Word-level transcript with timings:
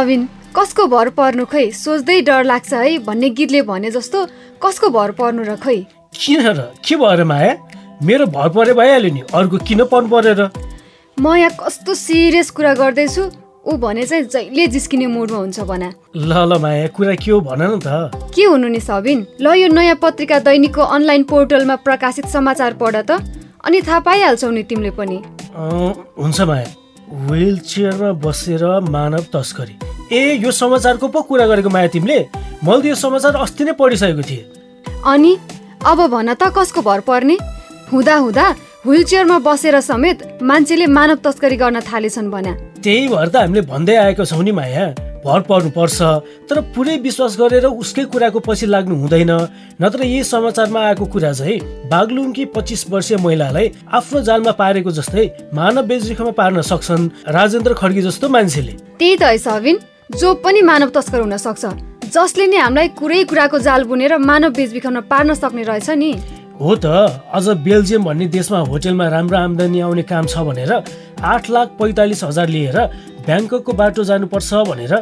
सबिन 0.00 0.28
कसको 0.56 0.86
भर 0.88 1.08
पर्नु 1.14 1.44
खै? 1.46 1.70
सोच्दै 1.70 2.20
डर 2.26 2.44
लाग्छ 2.44 2.72
है 2.72 2.98
भन्ने 3.06 3.28
गीतले 3.38 3.60
भने 3.68 3.90
जस्तो 3.92 4.18
कसको 4.62 4.88
भर 4.96 5.10
पर्नु 5.20 5.42
र 5.44 5.56
खै? 5.60 5.76
किन 6.16 6.40
र? 6.46 6.72
के 6.80 6.96
भएर 6.96 7.24
माया? 7.24 7.52
मेरो 8.02 8.26
भर 8.26 8.48
परे 8.48 8.72
भइहाल्यो 8.72 9.10
नि। 9.14 9.22
अर्को 9.28 9.56
किन 9.68 9.84
पर्नु 9.92 10.08
परेर 10.08 10.40
म 11.20 11.36
यहाँ 11.36 11.52
कस्तो 11.60 11.94
सिरियस 11.94 12.50
कुरा 12.56 12.72
गर्दैछु। 12.80 13.22
ऊ 13.68 13.76
भने 13.76 14.04
चाहिँ 14.08 14.24
जहिले 14.24 14.66
जिस्किने 14.72 15.06
मुडमा 15.06 15.38
हुन्छ 15.38 15.60
भना। 15.68 15.92
ल 16.16 16.32
ल 16.32 16.58
माया 16.58 16.86
कुरा 16.96 17.14
के 17.20 17.30
हो 17.30 17.40
भन 17.44 17.62
न 17.62 17.78
त। 17.84 18.32
के 18.32 18.44
हुनु 18.48 18.68
नि 18.72 18.80
सबिन? 18.80 19.26
ल 19.36 19.46
यो 19.60 19.68
नयाँ 19.68 20.00
पत्रिका 20.00 20.38
दैनिकको 20.48 20.82
अनलाइन 20.96 21.22
पोर्टलमा 21.28 21.76
प्रकाशित 21.84 22.26
समाचार 22.32 22.80
पढ 22.80 22.96
त। 23.04 23.20
अनि 23.60 23.78
थाहा 23.84 24.00
पाइहाल्छौ 24.00 24.50
नि 24.50 24.62
तिमीले 24.64 24.90
पनि। 24.96 25.18
हुन्छ 25.52 26.40
माया। 26.40 26.79
व्हिल 27.12 27.58
चेयरमा 27.58 28.12
बसेर 28.22 28.64
मानव 28.86 29.24
तस्करी। 29.34 29.74
ए 30.12 30.38
यो 30.42 30.50
समाचारको 30.50 31.08
पो 31.08 31.22
कुरा 31.22 31.46
गरेको 31.46 31.68
माया 31.68 31.88
तिमीले? 31.88 32.18
मैले 32.62 32.82
त 32.82 32.86
यो 32.86 32.94
समाचार 32.94 33.34
अस्ति 33.36 33.64
नै 33.64 33.72
पढिसकेको 33.74 34.22
थिएँ। 34.22 34.44
अनि? 35.02 35.32
अब 35.82 35.98
भन 36.06 36.34
त 36.34 36.54
कसको 36.54 36.82
भर 36.82 37.00
पर्ने? 37.02 37.36
हुँदा 37.90 38.14
हुँदा 38.16 38.46
व्हिल 38.86 39.02
चेयरमा 39.04 39.38
बसेर 39.42 39.80
समेत 39.80 40.38
मान्छेले 40.42 40.86
मानव 40.86 41.18
तस्करी 41.26 41.56
गर्न 41.56 41.80
थालेछन् 41.82 42.30
भना। 42.30 42.52
त्यही 42.78 43.08
भएर 43.08 43.28
त 43.28 43.36
हामीले 43.36 43.60
भन्दै 43.66 43.96
आएको 43.96 44.24
छौँ 44.24 44.42
नि 44.42 44.52
माया। 44.52 44.86
भर 45.24 45.40
पर्नुपर्छ 45.48 45.98
तर 46.48 46.60
पुरै 46.74 46.96
विश्वास 46.98 47.36
गरेर 47.40 47.66
उसकै 47.66 48.04
कुराको 48.12 48.40
पछि 48.40 48.66
लाग्नु 48.66 48.94
हुँदैन। 48.96 49.32
नत्र 49.82 50.02
यही 50.04 50.24
समाचारमा 50.24 50.80
आएको 50.86 51.04
कुरा 51.06 51.32
चाहिँ 51.32 51.58
बागलुङकी 51.90 52.44
पच्चिस 52.54 52.84
वर्षीय 52.90 53.16
महिलालाई 53.18 53.70
आफ्नो 53.92 54.20
जालमा 54.22 54.52
पारेको 54.56 54.90
जस्तै 54.90 55.26
मानव 55.54 55.86
बेचबिखनमा 55.86 56.32
पार्न 56.32 56.60
सक्छन् 56.62 57.08
राजेन्द्र 57.28 57.74
खड्गी 57.74 58.02
जस्तो 58.02 58.28
मान्छेले। 58.28 58.72
त्यही 58.98 59.16
त 59.16 59.22
है 59.22 59.38
सबिन 59.38 59.78
जो 60.16 60.34
पनि 60.44 60.60
मानव 60.62 60.88
तस्कर 60.90 61.20
हुन 61.20 61.36
सक्छ 61.36 61.64
जसले 62.10 62.46
नै 62.46 62.58
हामीलाई 62.58 62.88
कुरै 62.98 63.22
कुराको 63.30 63.58
जाल 63.60 63.84
बुनेर 63.86 64.16
मानव 64.18 64.50
बेचबिखनमा 64.52 65.00
पार्न 65.06 65.34
सक्ने 65.34 65.62
रहेछ 65.62 65.90
नि। 65.94 66.12
हो 66.60 66.74
त 66.76 66.86
अझ 67.34 67.48
बेल्जियम 67.64 68.04
भन्ने 68.04 68.26
देशमा 68.32 68.58
होटेलमा 68.70 69.06
राम्रो 69.08 69.36
आम्दानी 69.38 69.80
आउने 69.80 70.02
काम 70.08 70.26
छ 70.26 70.44
भनेर 70.48 70.72
आठ 71.24 71.50
लाख 71.50 71.68
पैँतालिस 71.78 72.24
हजार 72.24 72.48
लिएर 72.48 72.76
ब्याङ्ककको 73.26 73.72
बाटो 73.80 74.04
जानुपर्छ 74.04 74.60
भनेर 74.68 74.92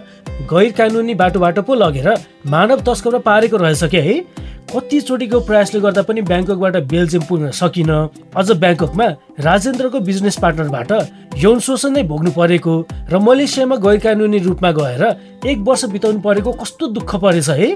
गैर 0.52 0.70
कानुनी 0.78 1.14
बाटोबाट 1.22 1.58
पो 1.66 1.74
लगेर 1.74 2.08
मानव 2.54 2.80
तस्करमा 2.88 3.18
पारेको 3.26 3.56
रहेछ 3.56 3.84
क्या 3.94 4.02
है। 4.02 4.14
कतिचोटिको 4.68 5.38
प्रयासले 5.48 5.80
गर्दा 5.80 6.02
पनि 6.08 6.20
ब्याङ्ककबाट 6.28 6.76
बेल्जियम 6.92 7.22
पुग्न 7.28 7.50
सकिन। 7.52 7.90
अझ 8.36 8.48
ब्याङ्ककमा 8.52 9.06
राजेन्द्रको 9.40 9.98
बिजनेस 10.08 10.36
पार्टनरबाट 10.42 10.90
यौन 11.38 11.58
शोषण 11.60 11.92
नै 11.92 12.02
भोग्नु 12.04 12.30
परेको 12.36 12.74
र 13.10 13.18
मलेसियामा 13.18 13.76
गैर 13.84 13.98
कानुनी 14.04 14.38
रूपमा 14.46 14.70
गएर 14.78 15.02
एक 15.46 15.58
वर्ष 15.66 15.84
बिताउनु 15.94 16.20
परेको 16.20 16.52
कस्तो 16.60 16.86
दुःख 16.96 17.14
परेछ 17.16 17.48
है? 17.50 17.68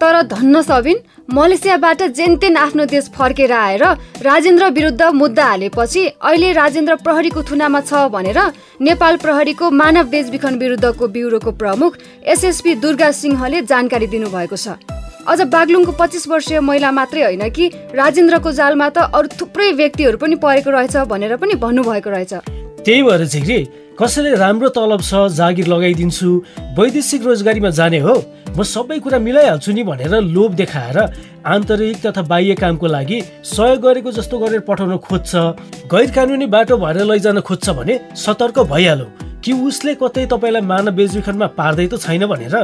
तर 0.00 0.22
धन्न 0.28 0.62
सबिन 0.62 0.98
मलेसियाबाट 1.34 2.02
जेनतेन 2.14 2.56
आफ्नो 2.56 2.84
देश 2.86 3.08
फर्केर 3.10 3.52
आएर 3.52 3.84
राजेन्द्र 4.22 4.68
विरुद्ध 4.70 5.02
मुद्दा 5.14 5.44
हालेपछि 5.44 6.02
अहिले 6.06 6.52
राजेन्द्र 6.52 6.94
प्रहरीको 7.02 7.42
थुनामा 7.50 7.80
छ 7.80 8.06
भनेर 8.12 8.40
नेपाल 8.80 9.16
प्रहरीको 9.24 9.70
मानव 9.72 10.04
बेचबिखन 10.12 10.58
विरुद्धको 10.58 11.08
ब्युरोको 11.08 11.52
प्रमुख 11.62 11.98
एसएसपी 12.26 12.74
दुर्गा 12.84 13.10
सिंहले 13.18 13.62
जानकारी 13.64 14.06
दिनुभएको 14.14 14.56
छ। 14.56 14.76
अझ 15.28 15.40
बागलुङको 15.52 15.92
पच्चिस 15.98 16.28
वर्षीय 16.28 16.60
महिला 16.60 16.90
मात्रै 16.92 17.22
होइन 17.22 17.48
कि 17.50 17.64
राजेन्द्रको 17.94 18.50
जालमा 18.52 18.88
त 18.88 19.10
अरू 19.10 19.28
थुप्रै 19.40 19.70
व्यक्तिहरू 19.72 20.18
पनि 20.18 20.36
परेको 20.38 20.70
रहेछ 20.70 20.96
भनेर 21.10 21.36
पनि 21.36 21.54
भन्नुभएको 21.58 22.10
रहेछ। 22.10 22.32
त्यही 22.86 23.02
भएर 23.02 23.24
झिग्री 23.26 23.58
कसैले 23.98 24.34
राम्रो 24.36 24.68
तलब 24.78 25.02
छ 25.02 25.26
जागिर 25.34 25.66
लगाइदिन्छु 25.66 26.30
वैदेशिक 26.78 27.26
रोजगारीमा 27.26 27.70
जाने 27.74 27.98
हो 28.06 28.14
म 28.54 28.62
सबै 28.62 28.98
कुरा 29.02 29.18
मिलाइहाल्छु 29.18 29.72
नि 29.72 29.82
भनेर 29.82 30.14
लोभ 30.30 30.54
देखाएर 30.54 30.98
आन्तरिक 31.54 31.96
तथा 32.06 32.22
बाह्य 32.30 32.54
कामको 32.62 32.86
लागि 32.86 33.18
सहयोग 33.50 33.82
गरेको 33.82 34.12
जस्तो 34.18 34.38
गरेर 34.38 34.60
पठाउन 34.68 34.96
खोज्छ 35.02 35.32
गैर 35.90 36.10
कानुनी 36.14 36.46
बाटो 36.54 36.76
भएर 36.78 37.02
लैजान 37.04 37.40
खोज्छ 37.42 37.66
भने 37.78 37.94
सतर्क 38.14 38.58
भइहालौ। 38.72 39.08
कि 39.46 39.52
उसले 39.62 39.94
कतै 39.94 40.26
तपाईँलाई 40.26 40.62
मानव 40.66 40.94
बेचबिखनमा 40.98 41.46
पार्दै 41.54 41.86
त 41.86 42.02
छैन 42.02 42.26
भनेर 42.26 42.54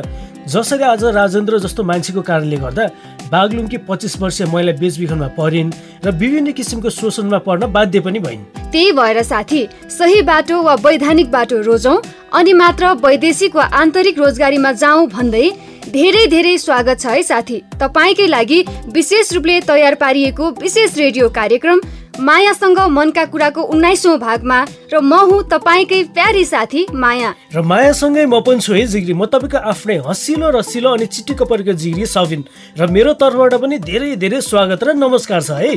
जसरी 0.50 0.84
आज 0.84 1.04
राजेन्द्र 1.14 1.58
जस्तो 1.64 1.82
मान्छेको 1.86 2.22
कारणले 2.26 2.56
गर्दा 2.58 2.86
बागलुङकी 3.30 3.78
पच्चिस 3.88 4.18
वर्षीय 4.22 4.46
महिला 4.50 4.72
बेचबिखनमा 4.82 5.28
परिन् 5.38 5.70
र 6.04 6.10
विभिन्न 6.18 6.52
किसिमको 6.52 6.90
शोषणमा 6.90 7.38
पर्न 7.46 7.70
बाध्य 7.72 8.00
पनि 8.02 8.18
भइन्। 8.18 8.42
त्यही 8.72 8.92
भएर 8.98 9.22
साथी 9.22 9.62
सही 9.98 10.22
बाटो 10.26 10.62
वा 10.62 10.74
वैधानिक 10.82 11.30
बाटो 11.30 11.60
रोजौँ 11.62 11.96
अनि 12.34 12.52
मात्र 12.52 12.92
वैदेशिक 13.06 13.56
वा 13.56 13.64
आन्तरिक 13.80 14.18
रोजगारीमा 14.18 14.72
जाउँ 14.82 15.06
भन्दै 15.14 15.46
धेरै 15.94 16.26
धेरै 16.34 16.58
स्वागत 16.58 17.00
छ 17.00 17.06
है 17.06 17.22
साथी। 17.22 17.62
तपाईँकै 17.78 18.26
लागि 18.26 18.60
विशेष 18.90 19.32
रूपले 19.32 19.60
तयार 19.70 19.94
पारिएको 20.02 20.50
विशेष 20.60 20.98
रेडियो 20.98 21.28
कार्यक्रम 21.30 21.80
मायासँग 22.20 22.78
मनका 22.90 23.24
कुराको 23.24 23.62
उन्नाइसौँ 23.72 24.18
भागमा 24.18 24.58
र 24.92 25.00
म 25.00 25.12
हुँ 25.14 25.42
तपाईँकै 25.48 26.02
प्यारी 26.12 26.44
साथी 26.44 26.86
माया। 26.92 27.34
र 27.54 27.62
मायासँगै 27.62 28.26
म 28.26 28.40
पनि 28.44 28.60
छु 28.60 28.72
है 28.72 28.84
जिग्री। 28.86 29.14
म 29.14 29.24
तपाईँको 29.26 29.58
आफ्नै 29.58 29.96
हँसिलो 30.04 30.50
रसिलो 30.50 30.90
अनि 30.92 31.06
चिटिक्क 31.06 31.42
परेको 31.48 31.72
जिग्री 31.72 32.06
सबिन 32.06 32.44
र 32.76 32.86
मेरो 32.86 33.12
तर्फबाट 33.16 33.54
पनि 33.56 33.78
धेरै 33.80 34.16
धेरै 34.16 34.40
स्वागत 34.40 34.84
र 34.84 34.92
नमस्कार 34.92 35.40
छ 35.42 35.50
है। 35.56 35.74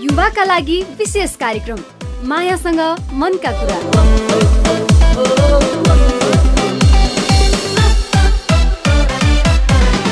युवाका 0.00 0.44
लागि 0.44 0.78
विशेष 0.96 1.36
कार्यक्रम। 1.36 1.80
मायासँग 2.24 2.80
मनका 3.12 3.52
कुरा। 3.52 4.77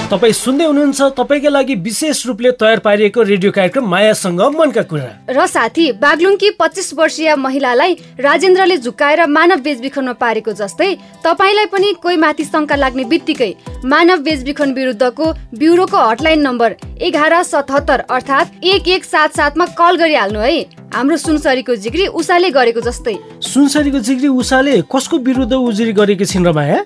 तपाईँ 0.06 0.33
सुन्दै 0.33 0.65
हुनुहुन्छ 0.65 1.03
तपाईँकै 1.19 1.50
लागि 1.50 1.75
विशेष 1.83 2.19
रूपले 2.27 2.50
तयार 2.55 2.78
पारिएको 2.78 3.22
रेडियो 3.22 3.50
कार्यक्रम 3.53 3.87
मायासँग 3.91 4.41
मनका 4.55 4.83
कुरा। 4.87 5.11
र 5.28 5.47
साथी 5.47 5.84
बागलुङकी 5.99 6.50
पच्चिस 6.55 6.93
वर्षीय 6.94 7.34
महिलालाई 7.34 7.93
राजेन्द्रले 8.21 8.77
झुकाएर 8.78 9.27
मानव 9.27 9.61
बेचबिखनमा 9.66 10.12
पारेको 10.15 10.53
जस्तै 10.53 10.91
तपाईँलाई 11.27 11.66
पनि 11.75 11.93
कोही 11.99 12.16
माथि 12.16 12.45
शङ्का 12.45 12.77
लाग्ने 12.77 13.05
बित्तिकै 13.05 13.50
मानव 13.84 14.22
बेचबिखन 14.22 14.72
विरुद्धको 14.75 15.27
ब्युरोको 15.59 15.99
हटलाइन 16.00 16.41
नम्बर 16.41 16.77
एघार 17.03 17.43
सतहत्तर 17.43 18.05
अर्थात् 18.06 18.65
एक 18.65 18.89
एक 18.89 19.05
सात 19.05 19.34
सातमा 19.37 19.66
कल 19.75 19.97
गरिहाल्नु 19.97 20.41
है। 20.41 20.61
हाम्रो 20.95 21.16
सुनसरीको 21.19 21.75
जिग्री 21.83 22.06
उषाले 22.15 22.50
गरेको 22.50 22.81
जस्तै। 22.81 23.16
सुनसरीको 23.43 23.99
जिग्री 24.06 24.28
उषाले 24.31 24.83
कसको 24.87 25.19
विरुद्ध 25.27 25.53
उजुरी 25.53 25.93
गरेकी 25.93 26.25
छिन् 26.25 26.47
र 26.47 26.53
माया? 26.53 26.78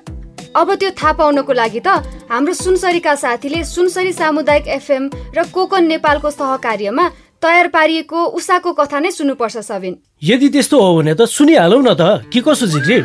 अब 0.57 0.75
त्यो 0.75 0.91
थाहा 0.99 1.13
पाउनको 1.13 1.53
लागि 1.53 1.81
त 1.87 1.89
हाम्रो 2.27 2.53
सुनसरीका 2.55 3.15
साथीले 3.15 3.63
सुनसरी 3.65 4.13
सामुदायिक 4.13 4.67
एफएम 4.69 5.05
र 5.31 5.43
कोकन 5.55 5.85
नेपालको 5.87 6.31
सहकार्यमा 6.31 7.05
तयार 7.43 7.67
पारिएको 7.71 8.19
उषाको 8.35 8.73
कथा 8.75 8.99
नै 8.99 9.11
सुन्नुपर्छ 9.11 9.57
सबिन। 9.63 9.95
यदि 10.23 10.49
त्यस्तो 10.51 10.77
हो 10.77 10.91
भने 10.97 11.15
त 11.15 11.31
सुनिहालौ 11.31 11.79
न 11.81 11.95
त। 11.95 12.27
के 12.35 12.41
कसो 12.43 12.67
जिग्री 12.67 12.99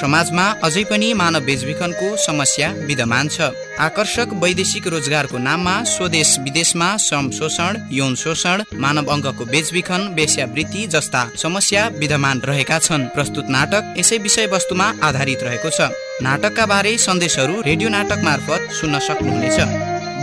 समाजमा 0.00 0.46
अझै 0.64 0.84
पनि 0.84 1.08
मानव 1.14 1.40
बेचबिखनको 1.40 2.08
समस्या 2.16 2.68
विद्यमान 2.88 3.28
छ। 3.28 3.36
आकर्षक 3.78 4.28
वैदेशिक 4.42 4.86
रोजगारको 4.86 5.38
नाममा 5.38 5.74
स्वदेश 5.84 6.30
विदेशमा 6.38 6.88
श्रम 6.96 7.30
शोषण 7.30 7.72
यौन 7.90 8.14
शोषण 8.14 8.62
मानव 8.74 9.06
अङ्गको 9.14 9.44
बेचबिखन 9.44 10.02
वेश्यावृत्ति 10.16 10.86
जस्ता 10.86 11.22
समस्या 11.36 11.82
विद्यमान 11.98 12.40
रहेका 12.40 12.78
छन्। 12.78 13.08
प्रस्तुत 13.14 13.46
नाटक 13.48 13.94
यसै 13.98 14.16
विषयवस्तुमा 14.18 14.86
आधारित 15.02 15.42
रहेको 15.42 15.70
छ। 15.70 15.80
नाटकका 16.22 16.64
बारे 16.66 16.96
सन्देशहरू 16.98 17.54
रेडियो 17.62 17.88
नाटक 17.88 18.20
मार्फत 18.24 18.60
सुन्न 18.78 18.98
सक्नुहुनेछ। 18.98 19.58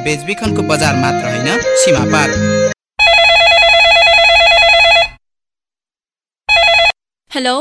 बेचबिखनको 0.06 0.62
बजार 0.70 0.96
मात्र 0.96 1.24
होइन 1.32 1.50
सीमा 1.82 2.04
पार। 2.14 2.30
हेलो? 7.32 7.56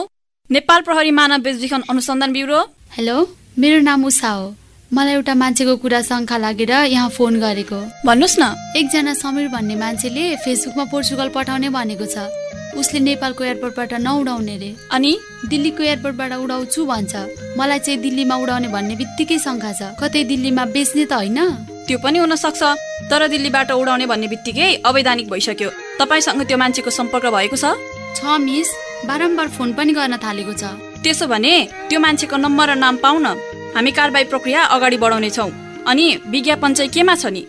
नेपाल 0.53 0.81
प्रहरी 0.85 1.11
मानव 1.17 1.41
बेचबिखन 1.41 1.83
अनुसन्धान 1.91 2.33
ब्युरो। 2.33 2.59
हेलो 2.93 3.17
मेरो 3.59 3.79
नाम 3.81 4.05
उषा 4.05 4.29
हो। 4.29 4.47
मलाई 4.93 5.13
एउटा 5.15 5.35
मान्छेको 5.35 5.77
कुरा 5.81 6.01
शङ्का 6.05 6.37
लागेर 6.37 6.73
यहाँ 6.93 7.09
फोन 7.09 7.41
गरेको। 7.41 7.79
भन्नुहोस् 8.05 8.37
न। 8.39 8.45
एकजना 8.77 9.15
समीर 9.17 9.49
भन्ने 9.49 9.75
मान्छेले 9.81 10.25
फेसबुकमा 10.45 10.85
पोर्चुगल 10.93 11.29
पठाउने 11.33 11.69
भनेको 11.73 12.05
छ। 12.05 12.29
उसले 12.77 13.01
नेपालको 13.01 13.45
एयरपोर्टबाट 13.45 13.93
नउडाउने 14.05 14.57
रे। 14.61 14.71
अनि? 14.93 15.13
दिल्लीको 15.49 15.83
एयरपोर्टबाट 15.89 16.33
उडाउँछु 16.45 16.81
भन्छ। 16.85 17.13
मलाई 17.57 17.79
चाहिँ 17.81 18.01
दिल्लीमा 18.05 18.37
उडाउने 18.37 18.69
भन्ने 18.69 18.95
बित्तिकै 19.01 19.39
शङ्का 19.41 19.73
छ। 19.73 19.97
कतै 19.97 20.25
दिल्लीमा 20.29 20.65
बेच्ने 20.69 21.05
त 21.09 21.13
होइन? 21.17 21.41
त्यो 21.89 21.97
पनि 22.05 22.19
हुन 22.21 22.37
सक्छ 22.37 22.63
तर 23.09 23.21
दिल्लीबाट 23.33 23.73
उडाउने 23.73 24.05
भन्ने 24.05 24.29
बित्तिकै 24.29 24.85
अवैधानिक 24.85 25.27
भइसक्यो। 25.33 25.71
तपाईँसँग 25.97 26.45
त्यो 26.45 26.57
मान्छेको 26.61 26.91
सम्पर्क 26.93 27.25
भएको 27.33 27.57
छ? 27.57 27.73
छ 28.21 28.37
मिस। 28.37 28.92
बारम्बार 29.09 29.49
फोन 29.57 29.73
पनि 29.79 29.93
गर्न 29.93 30.17
थालेको 30.25 30.53
छ। 30.53 30.65
त्यसो 31.03 31.27
भने 31.27 31.55
त्यो 31.89 31.99
मान्छेको 32.01 32.37
नम्बर 32.37 32.69
र 32.71 32.75
नाम 32.79 32.97
पाउ 33.05 33.17
न 33.19 33.29
हामी 33.75 33.91
कारबाही 33.99 34.25
प्रक्रिया 34.33 34.61
अगाडि 34.75 34.97
बढाउनेछौँ 35.03 35.51
अनि 35.91 36.07
विज्ञापन 36.33 36.71
चाहिँ 36.75 36.91
केमा 36.95 37.15
छ 37.19 37.27
नि? 37.35 37.43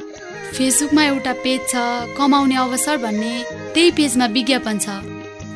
फेसबुकमा 0.53 1.03
एउटा 1.03 1.33
पेज 1.43 1.59
छ 1.71 1.75
कमाउने 2.17 2.55
अवसर 2.55 2.97
भन्ने 3.05 3.33
त्यही 3.73 3.91
पेजमा 3.97 4.25
विज्ञापन 4.37 4.75
छ। 4.79 4.87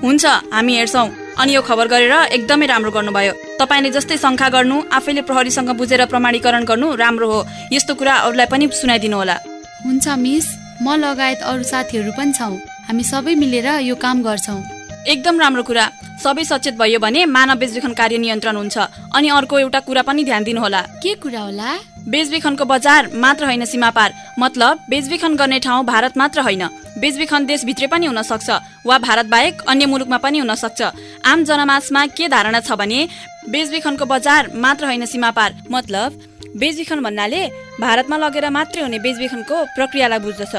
हुन्छ 0.03 0.25
हामी 0.53 0.73
हेर्छौँ। 0.77 1.09
अनि 1.41 1.53
यो 1.53 1.61
खबर 1.61 1.88
गरेर 1.94 2.13
एकदमै 2.38 2.65
राम्रो 2.65 2.91
गर्नुभयो। 2.91 3.33
तपाईँले 3.61 3.89
जस्तै 3.97 4.17
शङ्का 4.17 4.47
गर्नु 4.55 4.77
आफैले 4.97 5.21
प्रहरीसँग 5.25 5.69
बुझेर 5.77 6.05
प्रमाणीकरण 6.13 6.63
गर्नु 6.69 6.88
राम्रो 7.01 7.27
हो। 7.31 7.39
यस्तो 7.73 7.94
कुरा 7.97 8.13
अरूलाई 8.25 8.47
पनि 8.53 8.65
सुनाइदिनु 8.73 9.17
होला। 9.17 9.38
हुन्छ 9.85 10.05
मिस। 10.17 10.45
म 10.81 10.85
लगायत 11.01 11.41
अरू 11.41 11.63
साथीहरू 11.63 12.11
पनि 12.17 12.33
छौँ। 12.38 12.53
हामी 12.88 13.03
सबै 13.03 13.33
मिलेर 13.41 13.67
यो 13.89 13.95
काम 13.97 14.21
गर्छौँ। 14.21 14.76
एकदम 15.05 15.39
राम्रो 15.39 15.63
कुरा। 15.63 15.85
सबै 16.23 16.44
सचेत 16.44 16.75
भयो 16.75 16.99
भने 16.99 17.25
मानव 17.27 17.55
बेचबिखन 17.55 17.94
कार्य 17.94 18.17
नियन्त्रण 18.17 18.55
हुन्छ। 18.55 18.77
अनि 19.13 19.27
अर्को 19.29 19.59
एउटा 19.59 19.79
कुरा 19.79 20.01
पनि 20.01 20.23
ध्यान 20.23 20.44
दिनुहोला। 20.44 20.81
के 21.03 21.13
कुरा 21.15 21.41
होला? 21.41 21.69
बेचबिखनको 22.07 22.65
बजार 22.65 23.09
मात्र 23.15 23.45
होइन 23.45 23.65
सीमापार। 23.65 24.13
मतलब 24.39 24.79
बेचबिखन 24.89 25.35
गर्ने 25.35 25.59
ठाउँ 25.59 25.83
भारत 25.85 26.17
मात्र 26.17 26.39
होइन। 26.41 26.63
बेचबिखन 26.97 27.45
देशभित्रै 27.45 27.88
पनि 27.88 28.05
हुन 28.05 28.21
सक्छ 28.21 28.49
वा 28.85 28.97
भारत 28.97 29.25
बाहेक 29.25 29.61
अन्य 29.67 29.85
मुलुकमा 29.85 30.17
पनि 30.17 30.39
हुन 30.39 30.53
सक्छ 30.55 30.81
आम 31.25 31.44
जनमासमा 31.44 32.05
के 32.17 32.27
धारणा 32.27 32.59
छ 32.59 32.71
भने 32.73 33.07
बेचबिखनको 33.49 34.05
बजार 34.05 34.51
मात्र 34.55 34.85
होइन 34.85 35.05
सीमापार। 35.05 35.53
मतलब 35.71 36.09
बेचबिखन 36.57 36.99
भन्नाले 37.03 37.41
भारतमा 37.79 38.17
लगेर 38.17 38.49
मात्रै 38.49 38.81
हुने 38.81 38.99
बेचबिखनको 38.99 39.55
प्रक्रियालाई 39.75 40.19
बुझ्दछ। 40.19 40.55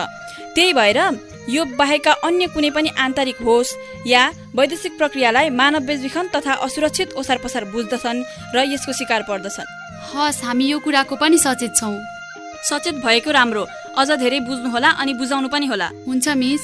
त्यही 0.54 0.72
भएर 0.72 0.98
यो 1.48 1.64
बाहेकका 1.64 2.12
अन्य 2.28 2.46
कुनै 2.52 2.70
पनि 2.70 2.90
आन्तरिक 3.00 3.38
होस् 3.40 3.76
या 4.06 4.22
वैदेशिक 4.56 4.92
प्रक्रियालाई 4.98 5.48
मानव 5.50 5.80
बेचबिखन 5.88 6.26
तथा 6.34 6.52
असुरक्षित 6.60 7.16
ओसार 7.16 7.38
पसार 7.44 7.64
बुझ्दछन् 7.72 8.20
र 8.54 8.64
यसको 8.68 8.92
शिकार 8.92 9.22
पर्दछन्। 9.24 9.68
हस् 10.12 10.44
हामी 10.44 10.66
यो 10.68 10.78
कुराको 10.84 11.16
पनि 11.16 11.38
सचेत 11.38 11.72
छौँ। 11.76 11.96
सचेत 12.68 13.00
भएको 13.00 13.30
राम्रो। 13.32 13.64
अझ 13.96 14.10
धेरै 14.20 14.40
बुझ्नुहोला 14.44 14.90
अनि 15.00 15.12
बुझाउनु 15.16 15.48
पनि 15.48 15.66
होला। 15.72 15.88
हुन्छ 16.04 16.28
मिस। 16.36 16.62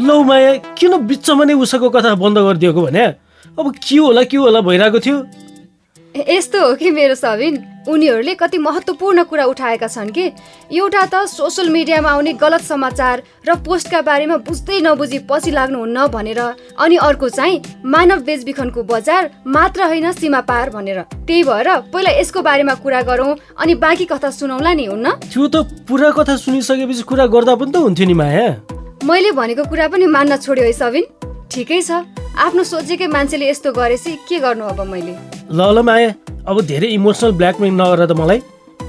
लौ 0.00 0.16
माया 0.24 0.52
किन 0.72 0.92
बिचमा 1.04 1.44
नै 1.44 1.54
उसको 1.54 1.88
कथा 1.92 2.14
बन्द 2.16 2.38
गरिदिएको 2.38 2.80
भने? 2.80 3.04
अब 3.60 3.66
के 3.76 3.96
होला 3.96 4.22
के 4.24 4.36
होला 4.36 4.60
भइरहेको 4.64 4.98
थियो? 5.04 5.16
यस्तो 6.16 6.58
हो 6.64 6.74
कि 6.80 6.90
मेरो 6.90 7.14
सबिन? 7.14 7.75
उनीहरूले 7.88 8.34
कति 8.34 8.58
महत्त्वपूर्ण 8.58 9.22
कुरा 9.24 9.44
उठाएका 9.46 9.88
छन् 9.88 10.10
कि? 10.10 10.24
एउटा 10.72 11.04
त 11.06 11.24
सोसियल 11.28 11.68
मिडियामा 11.70 12.10
आउने 12.10 12.32
गलत 12.34 12.62
समाचार 12.62 13.22
र 13.46 13.54
पोस्टका 13.62 14.00
बारेमा 14.02 14.36
बुझ्दै 14.42 14.80
नबुझी 14.80 15.18
पछि 15.30 15.50
लाग्नुहुन्न 15.50 16.06
भनेर 16.08 16.40
अनि 16.78 16.96
अर्को 16.98 17.28
चाहिँ 17.28 17.62
मानव 17.84 18.20
बेचबिखनको 18.26 18.82
बजार 18.82 19.30
मात्र 19.46 19.82
होइन 19.86 20.12
सीमा 20.12 20.40
पार 20.40 20.70
भनेर। 20.70 21.00
त्यही 21.26 21.42
भएर 21.44 21.68
पहिला 21.92 22.10
यसको 22.18 22.42
बारेमा 22.42 22.74
कुरा 22.82 23.02
गरौँ 23.02 23.36
अनि 23.58 23.74
बाँकी 23.74 24.04
कथा 24.04 24.30
सुनौला 24.30 24.72
नि 24.74 24.84
हुन्न? 24.86 25.10
त्यो 25.30 25.46
त 25.48 25.56
पुरा 25.88 26.10
कथा 26.10 26.36
सुनिसकेपछि 26.36 27.02
कुरा 27.02 27.26
गर्दा 27.26 27.54
पनि 27.54 27.70
त 27.72 27.76
हुन्थ्यो 27.86 28.06
नि 28.06 28.14
माया। 28.14 28.46
मैले 29.04 29.30
भनेको 29.32 29.64
कुरा 29.70 29.88
पनि 29.88 30.06
मान्न 30.06 30.36
छोड्यो 30.36 30.64
है 30.64 30.72
सबिन 30.72 31.04
ठिकै 31.52 31.80
छ। 31.82 32.02
आफ्नो 32.36 32.62
सोचेकै 32.64 33.06
मान्छेले 33.06 33.48
यस्तो 33.48 33.72
गरेपछि 33.72 34.12
के 34.28 34.38
गर्नु 34.44 34.64
अब 34.66 34.80
मैले? 34.84 35.14
ल 35.48 35.60
ल 35.72 35.80
माया। 35.80 36.10
अब 36.48 36.60
धेरै 36.62 36.88
इमोसनल 36.94 37.32
ब्ल्याकमेल 37.38 37.72
नगर 37.74 38.00
त 38.06 38.12
मलाई 38.18 38.40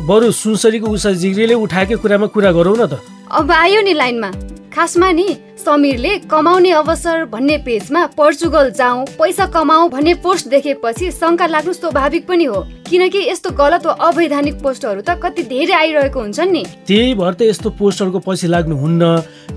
बरु 0.07 0.31
सुनसरीको 0.39 0.87
उषा 0.93 1.11
जिग्रीले 1.21 1.55
उठाएकै 1.65 1.95
कुरामा 2.03 2.27
कुरा 2.33 2.51
गरौँ 2.57 2.75
न 2.77 2.85
त। 2.85 3.01
अब 3.33 3.51
आयो 3.51 3.81
नि 3.81 3.93
लाइनमा। 3.93 4.29
खासमा 4.75 5.11
नि 5.11 5.27
समीरले 5.67 6.17
कमाउने 6.31 6.71
अवसर 6.71 7.23
भन्ने 7.27 7.57
पेजमा 7.67 8.05
पोर्चुगल 8.15 8.71
जाउँ 8.71 9.05
पैसा 9.19 9.45
कमाऊ 9.51 9.89
भन्ने 9.89 10.13
पोस्ट 10.23 10.47
देखेपछि 10.47 11.11
शङ्का 11.11 11.45
लाग्नु 11.45 11.73
स्वाभाविक 11.73 12.27
पनि 12.27 12.45
हो। 12.45 12.65
किनकि 12.89 13.19
यस्तो 13.29 13.49
गलत 13.51 13.85
वा 13.85 13.93
अवैधानिक 14.07 14.61
पोस्टहरू 14.63 15.01
त 15.01 15.19
कति 15.19 15.43
धेरै 15.43 15.73
आइरहेको 15.75 16.19
हुन्छन् 16.19 16.51
नि। 16.51 16.63
त्यही 16.87 17.13
भएर 17.19 17.33
त 17.33 17.41
यस्तो 17.41 17.69
पोस्टरको 17.75 18.19
पछि 18.23 18.47
लाग्नुहुन्न 18.47 19.03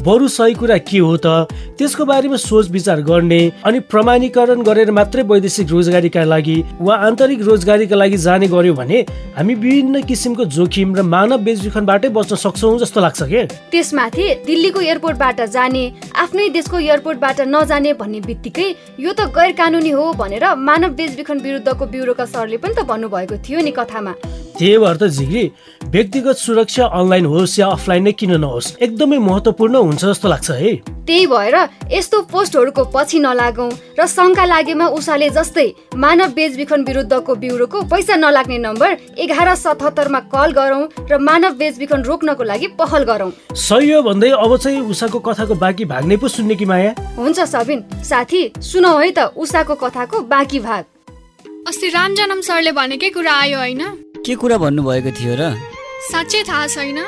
बरु 0.02 0.28
सही 0.28 0.54
कुरा 0.54 0.78
के 0.82 0.98
हो 0.98 1.16
त? 1.16 1.46
त्यसको 1.78 2.04
बारेमा 2.04 2.36
सोच 2.42 2.70
विचार 2.70 3.00
गर्ने 3.06 3.40
अनि 3.62 3.78
प्रमाणीकरण 3.86 4.62
गरेर 4.66 4.90
मात्रै 4.90 5.22
वैदेशिक 5.30 5.70
रोजगारीका 5.70 6.24
लागि 6.26 6.56
वा 6.80 6.94
आन्तरिक 7.06 7.42
रोजगारीका 7.46 7.96
लागि 7.96 8.16
जाने 8.26 8.48
गर्यो 8.50 8.74
भने 8.74 8.98
हामी 9.38 9.54
विभिन्न 9.54 10.02
किसिमको 10.10 10.44
जोखिम 10.58 10.94
र 10.96 11.02
मानव 11.06 11.38
बेचबिखनबाटै 11.46 12.08
बच्न 12.10 12.36
सक्छौँ 12.36 12.78
जस्तो 12.82 13.00
लाग्छ 13.00 13.22
के? 13.22 13.46
त्यसमाथि 13.70 14.26
दिल्लीको 14.46 14.80
एयरपोर्टबाट 14.80 15.40
जाने 15.54 15.84
आफ्नै 16.24 16.48
देशको 16.56 16.78
एयरपोर्टबाट 16.78 17.40
नजाने 17.54 17.92
भन्ने 18.00 18.20
बित्तिकै 18.28 18.68
यो 19.04 19.12
त 19.12 19.30
गैर 19.36 19.52
कानुनी 19.60 19.90
हो 19.98 20.04
भनेर 20.20 20.44
मानव 20.68 20.90
बेचबिखन 21.00 21.38
विरुद्धको 21.46 21.86
ब्युरोका 21.94 22.24
सरले 22.34 22.56
पनि 22.62 22.74
त 22.74 22.86
भन्नुभएको 22.90 23.42
थियो 23.46 23.60
नि 23.60 23.72
कथामा। 23.78 24.14
त्यही 24.60 24.76
भएर 24.78 24.96
त 24.96 25.04
झिग्री 25.08 25.42
व्यक्तिगत 25.88 26.36
सुरक्षा 26.36 26.86
अनलाइन 26.92 27.26
होस् 27.26 27.58
या 27.58 27.66
अफलाइन 27.72 28.02
नै 28.04 28.12
किन 28.12 28.32
नहोस् 28.40 28.72
एकदमै 28.84 29.18
महत्त्वपूर्ण 29.18 29.76
हुन्छ 29.76 30.04
जस्तो 30.04 30.28
लाग्छ 30.28 30.50
है। 30.52 30.74
त्यही 31.08 31.26
भएर 31.26 31.56
यस्तो 31.92 32.20
पोस्टहरूको 32.32 32.84
पछि 32.94 33.18
नलागौँ 33.18 33.70
र 33.98 34.06
शङ्का 34.06 34.44
लागेमा 34.44 34.86
उषाले 34.98 35.30
जस्तै 35.30 35.66
मानव 35.96 36.28
बेचबिखन 36.36 36.84
विरुद्धको 36.84 37.34
ब्युरोको 37.34 37.82
पैसा 37.88 38.16
नलाग्ने 38.16 38.58
नम्बर 38.58 38.96
एघार 39.16 39.54
सतहत्तरमा 39.56 40.20
कल 40.28 40.52
गरौँ 40.52 40.84
र 41.08 41.18
मानव 41.18 41.56
बेचबिखन 41.56 42.02
रोक्नको 42.04 42.44
लागि 42.44 42.66
पहल 42.76 43.02
गरौँ। 43.08 43.32
सही 43.56 43.90
हो 43.90 44.02
भन्दै 44.02 44.30
अब 44.36 44.56
चाहिँ 44.58 44.80
उषाको 44.84 45.18
कथाको 45.24 45.54
बाँकी 45.56 45.84
भाग 45.88 46.04
नै 46.04 46.16
पो 46.20 46.28
सुन्ने 46.28 46.54
कि 46.54 46.64
माया? 46.68 46.94
हुन्छ 47.16 47.40
सबिन 47.48 47.84
साथी 48.04 48.42
सुनौ 48.60 48.96
है 48.98 49.10
त 49.10 49.32
उषाको 49.36 49.74
कथाको 49.80 50.20
बाँकी 50.28 50.60
भाग। 50.60 50.84
अस्ति 51.68 51.88
रामजनम 51.92 52.40
सरले 52.40 52.72
भनेकै 52.72 53.08
कुरा 53.12 53.32
आयो 53.36 53.58
होइन? 53.58 53.82
के 54.24 54.34
कुरा 54.40 54.56
भन्नुभएको 54.64 55.10
थियो 55.12 55.34
र? 55.36 55.42
साँच्चै 56.08 56.40
थाहा 56.48 56.66
छैन। 56.66 56.98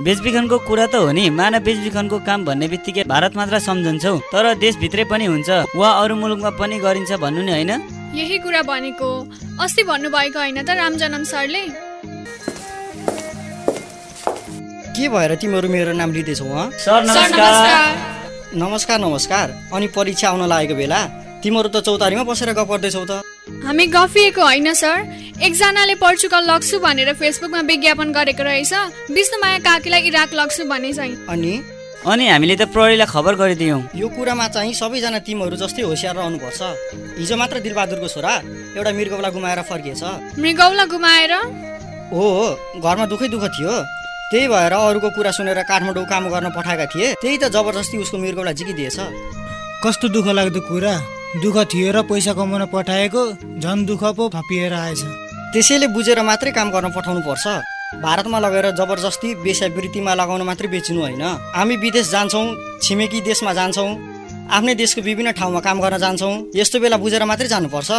बेचबिखनको 0.00 0.56
कुरा 0.64 0.86
त 0.88 0.94
हो 0.96 1.12
नि। 1.12 1.24
मानव 1.30 1.60
बेचबिखनको 1.60 2.16
काम 2.24 2.40
भन्ने 2.48 2.66
बित्तिकै 2.72 3.04
भारत 3.04 3.32
मात्र 3.36 3.58
सम्झन्छौ। 3.60 4.12
तर 4.32 4.44
देशभित्रै 4.64 5.04
पनि 5.12 5.24
हुन्छ। 5.28 5.48
वा 5.76 5.88
अरू 6.00 6.14
मुलुकमा 6.16 6.50
पनि 6.56 6.76
गरिन्छ 6.80 7.12
भन्नु 7.20 7.42
नि 7.44 7.52
होइन? 7.52 7.72
यही 8.16 8.36
कुरा 8.40 8.62
भनेको। 8.64 9.10
अस्ति 9.60 9.82
भन्नुभएको 9.84 10.38
होइन 10.40 10.58
त 10.64 10.70
रामजनम 10.72 11.24
सरले? 11.28 11.62
के 14.96 15.04
भएर 15.12 15.30
तिमीहरू 15.36 15.68
मेरो 15.68 15.92
नाम 15.92 16.10
लिँदैछौ 16.16 16.48
नमस्कार 18.56 18.98
नमस्कार। 19.04 19.46
अनि 19.76 19.86
परीक्षा 19.92 20.26
आउन 20.32 20.42
लागेको 20.48 20.74
बेला 20.80 21.00
तिमीहरू 21.44 21.68
त 21.68 21.76
चौतारीमा 21.84 22.24
बसेर 22.24 22.50
गफ 22.56 22.68
गर्दैछौ 22.72 23.04
त। 23.04 23.12
हामी 23.64 23.86
गफिएको 23.86 24.42
होइन 24.42 24.72
सर। 24.74 24.96
एकजनाले 25.42 25.94
पोर्चुगल 25.94 26.42
लग्छु 26.50 26.78
भनेर 26.78 27.12
फेसबुकमा 27.14 27.60
विज्ञापन 27.60 28.12
गरेको 28.12 28.42
रहेछ। 28.42 28.72
विष्णुमाया 29.10 29.58
काकीलाई 29.58 30.00
इराक 30.02 30.30
लग्छु 30.34 30.64
भने 30.64 30.92
चाहिँ। 30.92 31.26
अनि? 31.28 31.52
अनि 32.06 32.28
हामीले 32.28 32.56
त 32.56 32.62
प्रहरीलाई 32.70 33.06
खबर 33.06 33.34
गरिदियौँ। 33.34 33.80
यो 33.94 34.08
कुरामा 34.08 34.46
चाहिँ 34.48 34.74
सबैजना 34.74 35.18
तिमीहरू 35.18 35.56
जस्तै 35.56 35.82
होसियार 35.82 36.14
रहनुपर्छ। 36.16 36.60
हिजो 37.18 37.36
मात्र 37.36 37.60
दिलबहादुरको 37.60 38.08
छोरा 38.08 38.34
एउटा 38.78 38.90
मृगौला 38.92 39.28
गुमाएर 39.30 39.60
फर्किएछ। 39.62 40.02
मृगौला 40.38 40.84
गुमाएर? 40.86 41.32
हो 42.12 42.24
हो। 42.38 42.46
घरमा 42.80 43.06
दुःखै 43.06 43.28
दुःख 43.28 43.44
थियो। 43.58 43.74
त्यही 44.30 44.46
भएर 44.48 44.72
अरूको 44.72 45.08
कुरा 45.10 45.30
सुनेर 45.30 45.62
काठमाडौँ 45.66 46.06
काम 46.06 46.24
गर्न 46.28 46.48
पठाएका 46.56 46.86
थिए। 46.86 47.06
त्यही 47.20 47.36
त 47.38 47.44
जबरजस्ती 47.50 47.96
उसको 47.98 48.16
मृगौला 48.18 48.52
जिकिदिएछ 48.52 48.98
कस्तो 49.84 50.06
दुःख 50.08 50.26
लाग्दो 50.38 50.60
कुरा। 50.60 51.17
दुःख 51.28 51.56
थियो 51.68 51.92
र 51.92 52.02
पैसा 52.08 52.32
कमाउन 52.32 52.64
पठाएको 52.72 53.22
झन् 53.60 53.84
दुःख 53.86 54.02
पो 54.16 54.28
थपिएर 54.32 54.72
आएछ। 54.72 55.00
त्यसैले 55.52 55.86
बुझेर 55.92 56.20
मात्रै 56.24 56.50
काम 56.56 56.68
गर्न 56.72 56.88
पठाउनु 56.96 57.20
पर्छ 57.20 57.44
भारतमा 58.00 58.38
लगेर 58.40 58.66
जबरजस्ती 58.72 59.28
वेश्यावृत्तिमा 59.44 60.12
लगाउन 60.14 60.42
मात्रै 60.48 60.68
बेच्नु 60.72 61.00
होइन। 61.00 61.24
हामी 61.52 61.76
विदेश 61.84 62.06
जान्छौँ 62.08 62.46
छिमेकी 62.80 63.20
देशमा 63.28 63.52
जान्छौँ 63.52 63.90
आफ्नै 64.56 64.74
देशको 64.80 65.00
विभिन्न 65.04 65.30
ठाउँमा 65.36 65.60
काम 65.60 65.76
गर्न 65.84 65.96
जान्छौँ 66.00 66.34
यस्तो 66.56 66.80
बेला 66.80 66.96
बुझेर 66.96 67.24
मात्रै 67.28 67.48
जानुपर्छ। 67.52 67.90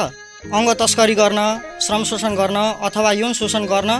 अङ्ग 0.50 0.70
तस्करी 0.82 1.16
गर्न 1.22 1.40
श्रम 1.86 2.02
शोषण 2.10 2.34
गर्न 2.34 2.58
अथवा 2.82 3.12
यौन 3.22 3.34
शोषण 3.38 3.64
गर्न 3.70 3.92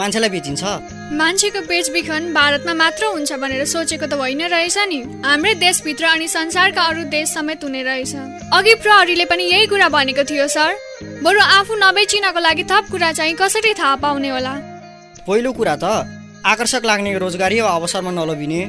मान्छेलाई 0.00 0.30
बेचिन्छ। 0.32 0.64
मान्छेको 1.08 1.60
बेचबिखन 1.64 2.32
भारतमा 2.34 2.72
मात्र 2.74 3.04
हुन्छ 3.06 3.32
भनेर 3.40 3.64
सोचेको 3.64 4.06
त 4.06 4.12
होइन 4.12 4.42
रहेछ 4.44 4.76
नि। 4.88 4.98
हाम्रै 5.24 5.54
देशभित्र 5.56 6.04
अनि 6.04 6.28
संसारका 6.28 6.82
अरू 6.84 7.02
देश 7.08 7.28
समेत 7.32 7.64
हुने 7.64 7.82
रहेछ। 7.82 8.12
अघि 8.52 8.74
प्रहरीले 8.84 9.24
पनि 9.24 9.44
यही 9.44 9.66
कुरा 9.72 9.88
भनेको 9.88 10.24
थियो 10.28 10.46
सर। 10.46 10.76
बरु 11.24 11.40
आफू 11.40 11.74
नबेचिनको 11.80 12.40
लागि 12.40 12.64
थप 12.68 12.84
कुरा 12.92 13.12
चाहिँ 13.12 13.34
कसरी 13.40 13.72
थाहा 13.74 13.96
पाउने 14.04 14.28
होला? 14.28 14.54
पहिलो 15.24 15.52
कुरा 15.52 15.76
त 15.80 15.84
आकर्षक 16.44 16.84
लाग्ने 16.84 17.16
रोजगारी 17.18 17.60
वा 17.60 17.70
अवसरमा 17.72 18.10
नलबिने 18.12 18.60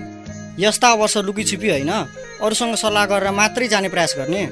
यस्ता 0.64 0.88
अवसर 0.96 1.24
लुकीछुपी 1.28 1.70
होइन। 1.70 1.92
अरूसँग 2.40 2.76
सल्लाह 2.80 3.06
गरेर 3.12 3.32
मात्रै 3.36 3.68
जाने 3.68 3.90
प्रयास 3.92 4.16
गर्ने। 4.18 4.44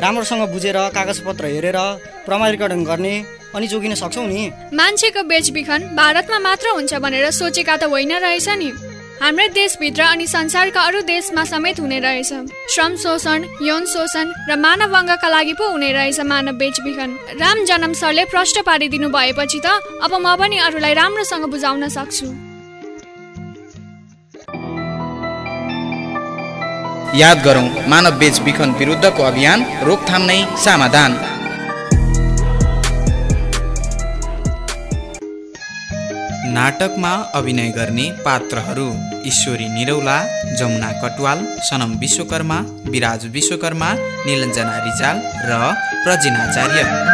राम्रोसँग 0.00 0.42
बुझेर 0.48 0.78
कागजपत्र 0.96 1.44
हेरेर 1.52 1.78
प्रमाणीकरण 2.24 2.80
गर्ने 2.84 3.14
अनि 3.54 3.66
जोगिन 3.66 3.94
सक्छौ 3.94 4.26
नि। 4.26 4.50
मान्छेको 4.74 5.22
बेचबिखन 5.22 5.80
भारतमा 5.96 6.38
मात्र 6.38 6.66
हुन्छ 6.74 6.94
भनेर 6.94 7.30
सोचेका 7.30 7.76
त 7.76 7.84
होइन 7.92 8.12
रहेछ 8.18 8.48
नि। 8.58 8.70
हाम्रै 9.14 9.48
देशभित्र 9.48 10.02
अनि 10.02 10.26
संसारका 10.26 10.80
अरू 10.80 11.00
देशमा 11.06 11.44
समेत 11.44 11.80
हुने 11.80 11.98
रहेछ। 12.00 12.32
श्रम 12.74 12.96
शोषण 12.96 13.40
यौन 13.62 13.84
शोषण 13.86 14.26
र 14.50 14.56
मानव 14.58 14.96
अङ्गका 14.98 15.28
लागि 15.28 15.54
पो 15.54 15.64
हुने 15.70 15.90
रहेछ 15.92 16.20
मानव 16.20 16.58
बेचबिखन। 16.58 17.10
राम 17.40 17.64
जनम 17.64 17.92
सरले 17.94 18.24
प्रष्ट 18.26 18.58
पारिदिनु 18.66 19.08
भएपछि 19.08 19.60
त 19.64 19.66
अब 20.02 20.12
म 20.14 20.34
पनि 20.34 20.56
अरूलाई 20.58 20.94
राम्रोसँग 20.94 21.44
बुझाउन 21.46 21.88
सक्छु। 21.88 22.26
याद 27.14 27.38
गरौँ 27.46 27.68
मानव 27.88 28.18
बेचबिखन 28.18 28.70
विरुद्धको 28.74 29.22
अभियान 29.22 29.58
रोकथाम 29.86 30.22
नै 30.22 30.40
समाधान। 30.58 31.33
नाटकमा 36.54 37.10
अभिनय 37.34 37.68
गर्ने 37.76 38.04
पात्रहरू 38.24 38.86
ईश्वरी 39.26 39.66
निरौला 39.68 40.18
जमुना 40.58 40.90
कटवाल 41.02 41.38
सनम 41.68 41.96
विश्वकर्मा 41.98 42.58
विराज 42.92 43.26
विश्वकर्मा 43.36 43.90
निलञ्जना 44.26 44.76
रिजाल 44.86 45.16
र 45.48 45.72
प्रजिनाचार्य। 46.04 47.13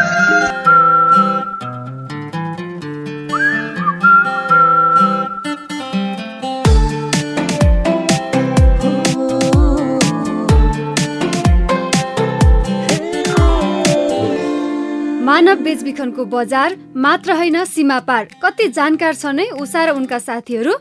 बेचबिखनको 15.81 16.25
बजार 16.27 16.77
मात्र 16.95 17.33
होइन 17.33 17.65
सीमा 17.65 17.99
पार। 18.05 18.25
कति 18.43 18.67
जानकार 18.69 19.15
छन् 19.15 19.39
है 19.41 19.49
उषा 19.57 19.85
र 19.85 19.91
उनका 19.91 20.19
साथीहरू। 20.21 20.73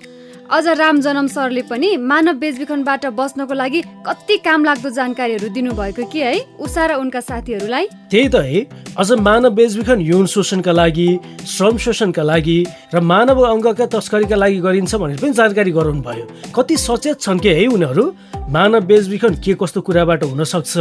अझ 0.51 0.67
राम 0.75 0.99
जनम 0.99 1.27
सरले 1.27 1.61
पनि 1.61 1.95
मानव 2.03 2.35
बेचबिखनबाट 2.35 3.05
बच्नको 3.15 3.53
लागि 3.53 3.81
कति 4.07 4.37
काम 4.43 4.65
लाग्दो 4.65 4.89
जानकारीहरू 4.89 5.49
दिनुभएको 5.55 6.03
कि 6.03 6.19
है? 6.19 6.35
उषा 6.59 6.85
र 6.85 6.99
उनका 6.99 7.19
साथीहरूलाई 7.21 7.87
त्यही 8.11 8.27
त 8.33 8.35
है 8.35 8.61
अझ 8.97 9.11
मानव 9.21 9.49
बेचबिखन 9.53 10.01
यौन 10.01 10.25
शोषणका 10.25 10.73
लागि 10.73 11.09
श्रम 11.47 11.77
शोषणका 11.77 12.23
लागि 12.23 12.57
र 12.93 12.99
मानव 13.11 13.41
अङ्गका 13.45 13.85
तस्करीका 13.93 14.35
लागि 14.35 14.59
गरिन्छ 14.65 14.95
भनेर 14.95 15.17
पनि 15.21 15.33
जानकारी 15.39 15.71
गराउनु 15.77 16.01
भयो 16.01 16.25
कति 16.55 16.77
सचेत 16.77 17.21
छन् 17.21 17.39
के 17.39 17.53
है 17.53 17.65
उनीहरू? 17.75 18.05
मानव 18.49 18.81
बेचबिखन 18.89 19.33
के 19.45 19.53
कस्तो 19.61 19.81
कुराबाट 19.85 20.23
हुनसक्छ? 20.23 20.73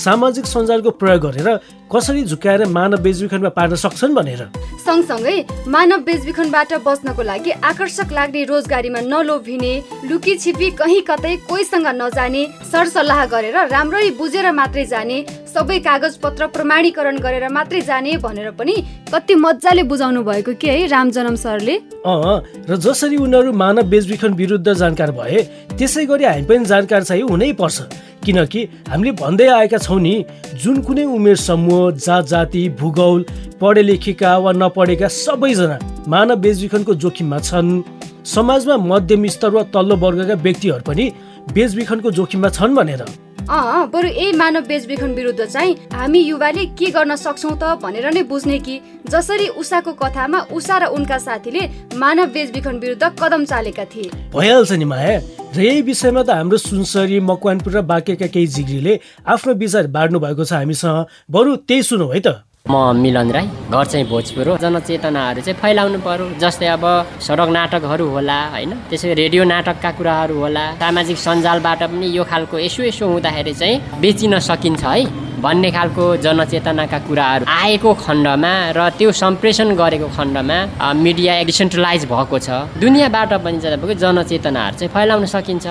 सामाजिक 0.00 0.46
सञ्जालको 0.46 0.90
प्रयोग 0.96 1.20
गरेर 1.26 1.48
कसरी 1.92 2.24
झुकाएर 2.24 2.64
मानव 2.72 3.02
बेचबिखनमा 3.04 3.48
पार्न 3.52 3.74
सक्छन् 3.76 4.14
भनेर? 4.16 4.42
सँगसँगै 4.86 5.36
मानव 5.68 6.00
बेचबिखनबाट 6.08 6.72
बच्नको 6.88 7.22
लागि 7.22 7.50
आकर्षक 7.70 8.12
लाग्ने 8.16 8.44
रोजगारीमा 8.48 9.00
नलोभिने 9.12 9.74
लुकी 10.08 10.34
छिपी 10.40 10.70
कहीँ 10.80 11.00
कतै 11.10 11.36
कोहीसँग 11.48 11.86
नजाने 12.00 12.42
सरसल्लाह 12.72 13.24
गरेर 13.34 13.56
राम्ररी 13.68 14.10
बुझेर 14.16 14.50
मात्रै 14.52 14.84
जाने 14.88 15.18
सबै 15.52 15.78
कागज 15.84 16.16
पत्र 16.24 16.46
प्रमाणीकरण 16.62 17.16
गरेर 17.18 17.48
मात्रै 17.50 17.80
जाने 17.82 18.16
भनेर 18.22 18.50
पनि 18.54 18.74
कति 19.12 19.34
मजाले 19.34 19.82
बुझाउनु 19.82 20.22
भएको 20.22 20.52
कि 20.54 20.68
है 20.68 20.86
राम 20.86 21.10
जनम 21.10 21.34
सरले? 21.34 21.74
अँ 22.06 22.38
र 22.70 22.76
जसरी 22.78 23.16
उनीहरू 23.18 23.52
मानव 23.52 23.90
बेचबिखन 23.90 24.32
विरुद्ध 24.38 24.72
जानकार 24.72 25.10
भए 25.10 25.42
त्यसै 25.74 26.04
गरी 26.06 26.24
हामी 26.24 26.44
पनि 26.46 26.64
जानकार 26.64 27.02
चाहिँ 27.02 27.22
हुनै 27.22 27.52
पर्छ। 27.58 27.78
किनकि 28.22 28.60
हामीले 28.88 29.12
भन्दै 29.18 29.46
आएका 29.50 29.78
छौँ 29.78 29.98
नि 30.00 30.14
जुन 30.62 30.80
कुनै 30.86 31.04
उमेर 31.10 31.36
समूह 31.36 31.90
जात 31.98 32.26
जाति 32.30 32.62
भूगोल 32.78 33.24
पढे 33.58 33.82
लेखेका 33.82 34.36
वा 34.38 34.52
नपढेका 34.54 35.08
सबैजना 35.10 35.78
मानव 36.06 36.36
बेचबिखनको 36.46 36.94
जोखिममा 36.94 37.38
छन्। 37.42 37.82
समाजमा 38.22 38.76
मध्यम 38.86 39.26
स्तर 39.34 39.50
वा 39.50 39.62
तल्लो 39.74 39.96
वर्गका 39.98 40.34
व्यक्तिहरू 40.46 40.82
पनि 40.86 41.10
बेचबिखनको 41.50 42.10
जोखिममा 42.12 42.48
छन् 42.54 42.76
भनेर। 42.78 43.02
अँ 43.50 43.86
बरु 43.90 44.08
यही 44.08 44.32
मानव 44.32 44.66
बेचबिखन 44.66 45.12
विरुद्ध 45.14 45.44
चाहिँ 45.44 45.74
हामी 45.92 46.18
युवाले 46.18 46.64
के 46.78 46.90
गर्न 46.90 47.16
सक्छौँ 47.16 47.58
त 47.58 47.78
भनेर 47.82 48.06
नै 48.14 48.22
बुझ्ने 48.22 48.58
कि? 48.58 48.78
जसरी 49.10 49.48
उषाको 49.58 49.92
कथामा 49.92 50.40
उषा 50.54 50.78
र 50.78 50.84
उनका 50.94 51.18
साथीले 51.18 51.62
मानव 51.98 52.26
बेचबिखन 52.32 52.78
विरुद्ध 52.78 53.02
कदम 53.18 53.44
चालेका 53.44 53.84
थिए। 53.84 54.10
भइहाल्छ 54.30 54.72
नि 54.72 54.84
माया। 54.84 55.18
र 55.56 55.60
यही 55.60 55.82
विषयमा 55.82 56.22
त 56.22 56.30
हाम्रो 56.30 56.58
सुनसरी 56.58 57.20
मकवानपुर 57.20 57.72
र 57.72 57.82
बाँकेका 57.82 58.26
केही 58.30 58.46
जिग्रीले 58.46 58.98
आफ्नो 59.26 59.54
विचार 59.54 59.86
बाँड्नु 59.90 60.18
भएको 60.20 60.44
छ 60.44 60.52
हामीसँग। 60.52 61.06
बरु 61.30 61.56
त्यही 61.66 61.82
सुनौ 61.82 62.08
है 62.14 62.20
त। 62.20 62.28
म 62.70 62.74
मिलन 62.94 63.30
राई 63.34 63.46
घर 63.74 63.84
चाहिँ 63.84 64.06
भोजपुर 64.06 64.48
हो। 64.48 64.56
जनचेतनाहरू 64.62 65.40
चाहिँ 65.42 65.58
फैलाउनु 65.58 65.98
पर्यो। 65.98 66.38
जस्तै 66.38 66.66
अब 66.78 66.84
सडक 67.18 67.48
नाटकहरू 67.50 68.06
होला 68.14 68.38
होइन? 68.54 68.72
त्यसै 68.86 69.14
रेडियो 69.18 69.42
नाटकका 69.50 69.90
कुराहरू 69.98 70.36
होला। 70.38 70.64
सामाजिक 70.78 71.18
सञ्जालबाट 71.18 71.82
पनि 71.90 72.06
यो 72.16 72.22
खालको 72.22 72.58
यसो 72.62 72.82
यसो 72.86 73.04
हुँदाखेरि 73.10 73.54
चाहिँ 73.58 73.82
बेचिन 73.98 74.38
सकिन्छ 74.38 74.84
है। 74.86 75.02
भन्ने 75.42 75.70
खालको 75.74 76.04
जनचेतनाका 76.24 76.98
कुराहरू 77.06 77.44
आएको 77.50 77.90
खण्डमा 78.04 78.52
र 78.78 78.88
त्यो 78.98 79.10
सम्प्रेषण 79.22 79.74
गरेको 79.74 80.08
खण्डमा 80.16 80.58
मिडिया 81.02 81.32
डिसेन्ट्रलाइज 81.50 82.02
भएको 82.12 82.38
छ। 82.38 82.48
दुनियाँबाट 82.78 83.32
पनि 83.44 83.58
तपाईँको 83.58 83.94
जनचेतनाहरू 84.02 84.76
चाहिँ 84.78 84.92
फैलाउन 84.94 85.24
सकिन्छ। 85.34 85.66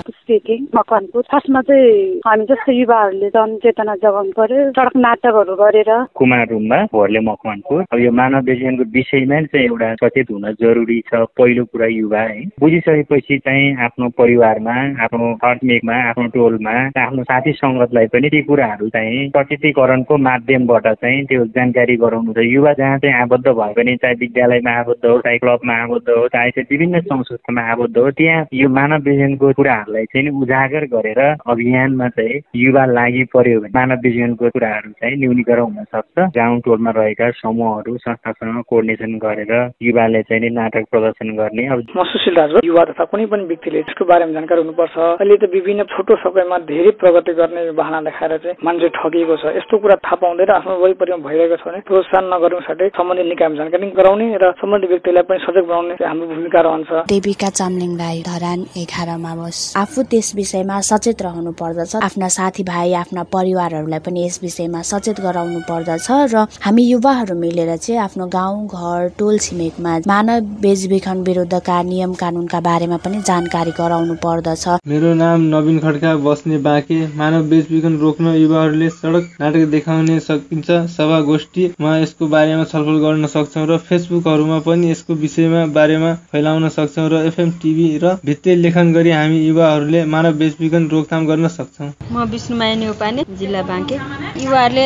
खासमा 1.31 1.61
चाहिँ 1.61 2.19
हामी 2.27 2.45
जस्तो 2.51 2.71
युवाहरूले 2.71 3.29
जनचेतना 3.35 3.95
जगाउनु 4.03 4.31
पर्यो 4.37 4.69
सडक 4.75 4.95
नाटकहरू 5.05 5.55
गरेर। 5.55 5.91
कुमार 6.19 6.47
रुममा 6.51 6.77
भोरले 6.91 7.19
मकवानपुर 7.29 7.79
अब 7.91 7.99
यो 7.99 8.11
मानव 8.11 8.43
विज्ञानको 8.49 8.83
विषयमा 8.91 9.41
चाहिँ 9.51 9.65
एउटा 9.67 9.93
सचेत 10.03 10.31
हुन 10.31 10.45
जरुरी 10.61 10.99
छ 11.07 11.23
पहिलो 11.37 11.63
कुरा 11.71 11.87
युवा 11.87 12.21
है। 12.31 12.39
बुझिसकेपछि 12.59 13.37
चाहिँ 13.47 13.75
आफ्नो 13.87 14.09
परिवारमा 14.19 14.75
आफ्नो 15.03 15.33
छरछिमेकमा 15.43 15.95
आफ्नो 16.09 16.27
टोलमा 16.35 16.75
आफ्नो 17.03 17.23
साथी 17.31 17.51
सङ्गतलाई 17.61 18.07
पनि 18.13 18.29
ती 18.35 18.41
कुराहरू 18.49 18.89
चाहिँ 18.95 19.29
सचेतीकरणको 19.61 20.17
माध्यमबाट 20.17 20.87
चाहिँ 21.01 21.23
त्यो 21.29 21.43
जानकारी 21.55 21.95
गराउनु 22.01 22.33
छ। 22.33 22.41
युवा 22.41 22.71
जहाँ 22.73 22.97
चाहिँ 22.97 23.15
आबद्ध 23.21 23.47
भयो 23.47 23.73
भने 23.77 23.95
चाहे 24.01 24.13
विद्यालयमा 24.17 24.71
आबद्ध 24.81 25.05
हो 25.05 25.17
चाहे 25.21 25.37
क्लबमा 25.37 25.73
आबद्ध 25.83 26.09
हो 26.09 26.27
चाहे 26.33 26.49
चाहिँ 26.51 26.65
विभिन्न 26.71 26.99
संस्थामा 27.05 27.61
आबद्ध 27.71 27.97
हो 27.97 28.09
त्यहाँ 28.17 28.45
यो 28.53 28.69
मानव 28.69 29.05
विज्ञानको 29.05 29.51
कुराहरूलाई 29.53 30.05
चाहिँ 30.09 30.25
नि 30.25 30.31
उजागर 30.41 30.85
गरेर 30.93 31.21
अभियानमा 31.45 32.07
चाहिँ 32.17 32.41
युवा 32.57 32.85
लागि 32.97 33.23
पर्यो 33.33 33.59
भने 33.61 33.71
मानव 33.77 34.01
विज्ञानको 34.01 34.49
कुराहरू 34.49 34.89
चाहिँ 34.97 35.17
न्यूनीकरण 35.21 35.61
हुन 35.61 35.83
सक्छ। 35.93 36.17
गाउँ 36.37 36.59
टोलमा 36.65 36.91
रहेका 36.97 37.29
समूहहरू 37.41 37.97
संस्थासँग 38.01 38.61
कोर्डिनेसन 38.65 39.13
गरेर 39.21 39.53
युवाले 39.81 40.21
चाहिँ 40.25 40.41
नि 40.41 40.49
नाटक 40.57 40.89
प्रदर्शन 40.91 41.35
गर्ने 41.37 41.67
अब 41.69 41.85
म 41.97 42.03
सुशील 42.09 42.39
हो। 42.49 42.65
युवा 42.65 42.83
तथा 42.89 43.05
कुनै 43.13 43.25
पनि 43.29 43.45
व्यक्तिले 43.45 43.79
यसको 43.79 44.05
बारेमा 44.09 44.33
जानकारी 44.33 44.61
हुनुपर्छ। 44.65 44.97
अहिले 45.21 45.37
त 45.37 45.53
विभिन्न 45.53 45.83
छोटो 45.93 46.15
समयमा 46.25 46.57
धेरै 46.65 46.91
प्रगति 46.97 47.33
गर्ने 47.37 47.69
बहाना 47.77 48.01
देखाएर 48.09 48.37
चाहिँ 48.41 48.57
मान्छे 48.65 48.89
ठगिएको 48.97 49.35
छ। 49.37 49.50
यस्तो 49.57 49.77
कुरा 49.83 49.95
थाहा 50.05 50.15
पाउँदै 50.21 50.45
र 50.47 50.51
आफ्नो 50.59 50.73
वरिपरिमा 50.83 51.17
भइरहेको 51.27 51.55
छ 51.59 51.63
भने 51.67 51.79
प्रोत्साहन 51.87 52.25
नगर्नु 52.33 52.59
साथै 52.67 52.87
सम्बन्धित 52.97 53.27
निकायमा 53.31 53.55
जानकारी 53.59 53.87
गराउने 53.99 54.25
र 54.41 54.45
सम्बन्धित 54.61 54.89
व्यक्तिलाई 54.91 55.23
पनि 55.29 55.39
सजग 55.45 55.65
बनाउने 55.69 55.95
हाम्रो 56.01 56.25
भूमिका 56.31 56.59
रहन्छ। 56.67 56.89
देविका 57.11 57.49
चामलिङ 57.59 57.91
राई 58.01 58.19
धरान 58.29 58.59
एघारमा 58.81 59.33
बस। 59.39 59.57
आफू 59.83 59.99
त्यस 60.11 60.27
विषयमा 60.35 60.77
सचेत 60.89 61.21
रहनु 61.21 61.51
पर्दछ। 61.61 61.95
आफ्ना 62.07 62.27
साथीभाइ 62.37 62.93
आफ्ना 63.03 63.23
परिवारहरूलाई 63.35 64.01
पनि 64.05 64.25
यस 64.25 64.39
विषयमा 64.43 64.81
सचेत 64.91 65.19
गराउनु 65.27 65.59
पर्दछ 65.69 66.07
र 66.33 66.45
हामी 66.65 66.83
युवाहरू 66.83 67.35
मिलेर 67.35 67.75
चाहिँ 67.77 68.01
आफ्नो 68.01 68.25
गाउँ 68.37 68.65
घर 68.67 69.09
टोल 69.19 69.37
छिमेकमा 69.45 69.93
मानव 70.07 70.39
बेचबिखन 70.63 71.17
विरुद्धका 71.27 71.81
नियम 71.91 72.13
कानुनका 72.21 72.59
बारेमा 72.69 72.97
पनि 73.03 73.21
जानकारी 73.29 73.71
गराउनु 73.79 74.15
पर्दछ। 74.25 74.63
मेरो 74.87 75.13
नाम 75.15 75.39
नवीन 75.55 75.79
खड्का 75.79 76.15
बस्ने 76.25 76.57
बाँके। 76.67 76.99
मानव 77.17 77.49
बेचबिखन 77.51 77.97
रोक्न 78.01 78.35
युवाहरूले 78.35 78.89
सडक 78.91 79.40
नाटक 79.41 79.63
देखाउने 79.69 80.19
सकिन्छ। 80.21 80.69
सभा 80.93 81.19
गोष्ठीमा 81.27 81.97
यसको 81.97 82.27
बारेमा 82.29 82.63
छलफल 82.71 82.97
गर्न 83.03 83.27
सक्छौँ 83.27 83.65
र 83.67 83.77
फेसबुकहरूमा 83.87 84.59
पनि 84.65 84.91
यसको 84.91 85.13
विषयमा 85.21 85.65
बारेमा 85.73 86.13
फैलाउन 86.31 86.67
सक्छौँ 86.69 87.07
र 87.09 87.21
एफएम 87.27 87.51
टिभी 87.61 87.87
र 88.03 88.13
भित्ते 88.25 88.55
लेखन 88.55 88.91
गरी 88.93 89.11
हामी 89.11 89.39
युवाहरूले 89.39 90.03
मानव 90.13 90.33
बेचबिखन 90.41 90.87
रोकथाम 90.89 91.25
गर्न 91.27 91.47
सक्छौँ। 91.49 91.89
म 92.11 92.25
विष्णुमाया 92.31 92.75
नेउपाने 92.75 93.25
जिल्ला 93.39 93.61
बाँके। 93.71 93.95
युवाहरूले 94.43 94.85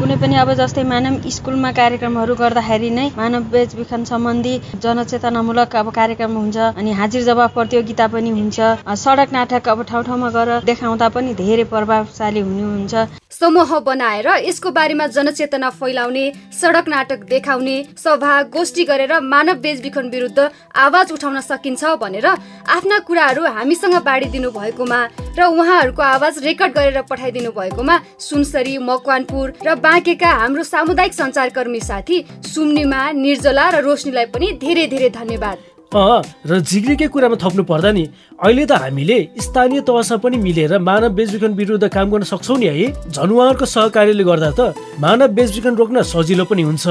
कुनै 0.00 0.16
पनि 0.22 0.34
अब 0.36 0.52
जस्तै 0.54 0.82
मानव 0.90 1.30
स्कुलमा 1.30 1.72
कार्यक्रमहरू 1.78 2.34
गर्दाखेरि 2.34 2.90
नै 2.90 3.06
मानव 3.16 3.42
बेचबिखन 3.54 4.04
सम्बन्धी 4.04 4.54
जनचेतनामूलक 4.82 5.76
अब 5.76 5.90
कार्यक्रम 5.94 6.34
हुन्छ 6.34 6.56
अनि 6.74 6.92
हाजिर 7.00 7.22
जवाब 7.24 7.50
प्रतियोगिता 7.54 8.06
पनि 8.10 8.30
हुन्छ। 8.30 8.58
सडक 9.04 9.32
नाटक 9.32 9.68
अब 9.68 9.82
ठाउँ 9.90 10.04
ठाउँमा 10.04 10.30
गएर 10.36 10.50
देखाउँदा 10.66 11.08
पनि 11.14 11.34
धेरै 11.36 11.64
प्रभावशाली 11.70 12.40
हुने 12.40 12.62
हुन्छ 12.64 13.22
समूह 13.34 13.78
बनाएर 13.80 14.26
यसको 14.44 14.70
बारेमा 14.70 15.06
जनचेतना 15.14 15.70
फैलाउने 15.70 16.24
सडक 16.60 16.88
नाटक 16.88 17.24
देखाउने 17.30 17.76
सभा 18.04 18.42
गोष्ठी 18.54 18.84
गरेर 18.84 19.18
मानव 19.22 19.58
बेचबिखन 19.60 20.08
विरुद्ध 20.10 20.50
आवाज 20.84 21.12
उठाउन 21.12 21.40
सकिन्छ 21.40 21.84
भनेर 22.02 22.26
आफ्ना 22.26 22.98
कुराहरू 23.08 23.44
हामीसँग 23.58 23.96
बाँडिदिनु 24.04 24.50
भएकोमा 24.50 25.00
र 25.38 25.50
उहाँहरूको 25.50 26.02
आवाज 26.04 26.38
रेकर्ड 26.44 26.74
गरेर 26.78 27.02
पठाइदिनु 27.10 27.50
भएकोमा 27.58 28.00
सुनसरी 28.20 28.78
मकवानपुर 28.86 29.52
र 29.66 29.74
बाँकेका 29.82 30.30
हाम्रो 30.40 30.62
सामुदायिक 30.64 31.14
सञ्चारकर्मी 31.14 31.80
साथी 31.82 32.24
सुम्निमा 32.54 33.10
निर्जला 33.18 33.68
र 33.70 33.84
रोशनीलाई 33.84 34.26
पनि 34.34 34.52
धेरै 34.62 34.86
धेरै 34.86 35.10
धन्यवाद। 35.10 35.73
अँ 35.92 36.22
र 36.46 36.58
जिग्रीकै 36.60 37.06
कुरामा 37.06 37.36
थप्नु 37.38 37.62
पर्दा 37.62 37.90
नि 37.92 38.04
अहिले 38.40 38.64
त 38.66 38.72
हामीले 38.82 39.18
स्थानीय 39.38 39.80
तहसँग 39.86 40.20
पनि 40.20 40.36
मिलेर 40.36 40.78
मानव 40.78 41.14
बेचबिखन 41.14 41.52
विरुद्ध 41.54 41.86
काम 41.86 42.10
गर्न 42.10 42.24
सक्छौँ 42.26 42.58
नि 42.58 42.66
है। 42.66 42.86
झन् 43.14 43.30
उहाँहरूको 43.30 43.66
सहकार्यले 43.66 44.24
गर्दा 44.24 44.50
त 44.58 44.74
मानव 44.98 45.28
बेचबिखन 45.38 45.74
रोक्न 45.76 46.02
सजिलो 46.02 46.44
पनि 46.50 46.62
हुन्छ। 46.62 46.86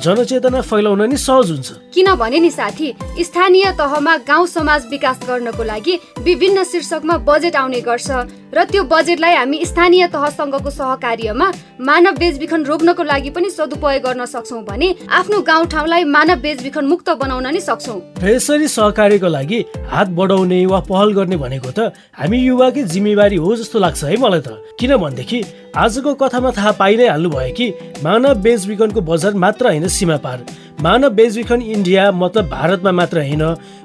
जनचेतना 0.00 0.60
फैलाउन 0.62 1.02
नि 1.10 1.16
सहज 1.18 1.50
हुन्छ। 1.50 1.68
किनभने 1.94 2.38
नि 2.40 2.50
साथी 2.50 2.88
स्थानीय 3.20 3.70
तहमा 3.78 4.16
गाउँ 4.28 4.46
समाज 4.48 4.86
विकास 4.90 5.18
गर्नको 5.28 5.62
लागि 5.62 5.94
विभिन्न 6.24 6.64
शीर्षकमा 6.64 7.16
बजेट 7.28 7.56
आउने 7.56 7.80
गर्छ 7.80 8.10
र 8.50 8.64
त्यो 8.64 8.82
बजेटलाई 8.90 9.34
हामी 9.34 9.64
स्थानीय 9.64 10.06
तहसँगको 10.08 10.70
सहकार्यमा 10.70 11.50
मानव 11.80 12.14
बेचबिखन 12.18 12.64
रोक्नको 12.64 13.02
लागि 13.02 13.30
पनि 13.30 13.50
सदुपयोग 13.50 14.02
गर्न 14.02 14.24
सक्छौँ 14.26 14.62
भने 14.64 14.88
आफ्नो 15.10 15.40
गाउँठाउँलाई 15.42 16.04
मानव 16.16 16.40
बेचबिखन 16.40 16.84
मुक्त 16.86 17.10
बनाउन 17.20 17.46
नि 17.46 17.60
सक्छौँ। 17.60 18.00
यसरी 18.24 18.68
सहकार्यको 18.68 19.28
लागि 19.28 19.64
हात 19.92 20.08
बढाउने 20.16 20.64
वा 20.66 20.80
पहल 20.88 21.12
गर्ने 21.12 21.36
भनेको 21.36 21.70
त 21.70 21.92
हामी 22.16 22.38
युवाकै 22.40 22.82
जिम्मेवारी 22.88 23.36
हो 23.36 23.56
जस्तो 23.56 23.78
लाग्छ 23.78 24.04
है 24.04 24.16
मलाई 24.16 24.40
त। 24.40 24.48
किनभनेदेखि 24.80 25.40
आजको 25.76 26.14
कथामा 26.14 26.50
थाहा 26.50 26.70
पाइ 26.72 26.96
नै 26.96 27.06
हाल्नु 27.06 27.28
भयो 27.30 27.54
कि 27.54 27.66
मानव 28.02 28.34
बेचबिखनको 28.42 29.00
बजार 29.00 29.34
मात्र 29.34 29.66
होइन 29.66 29.86
सीमा 29.88 30.16
पार 30.18 30.38
मानव 30.82 31.10
बेचबिखन 31.14 31.62
इन्डिया 31.62 32.10
मतलब 32.12 32.48
भारतमा 32.50 32.92
मात्र 32.92 33.18
होइन 33.18 33.42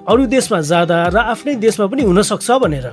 अरू 0.09 0.25
देशमा 0.25 0.61
जाँदा 0.61 0.97
र 1.13 1.17
आफ्नै 1.29 1.55
देशमा 1.61 1.85
पनि 1.87 2.01
हुन 2.01 2.21
सक्छ 2.21 2.51
भनेर। 2.63 2.87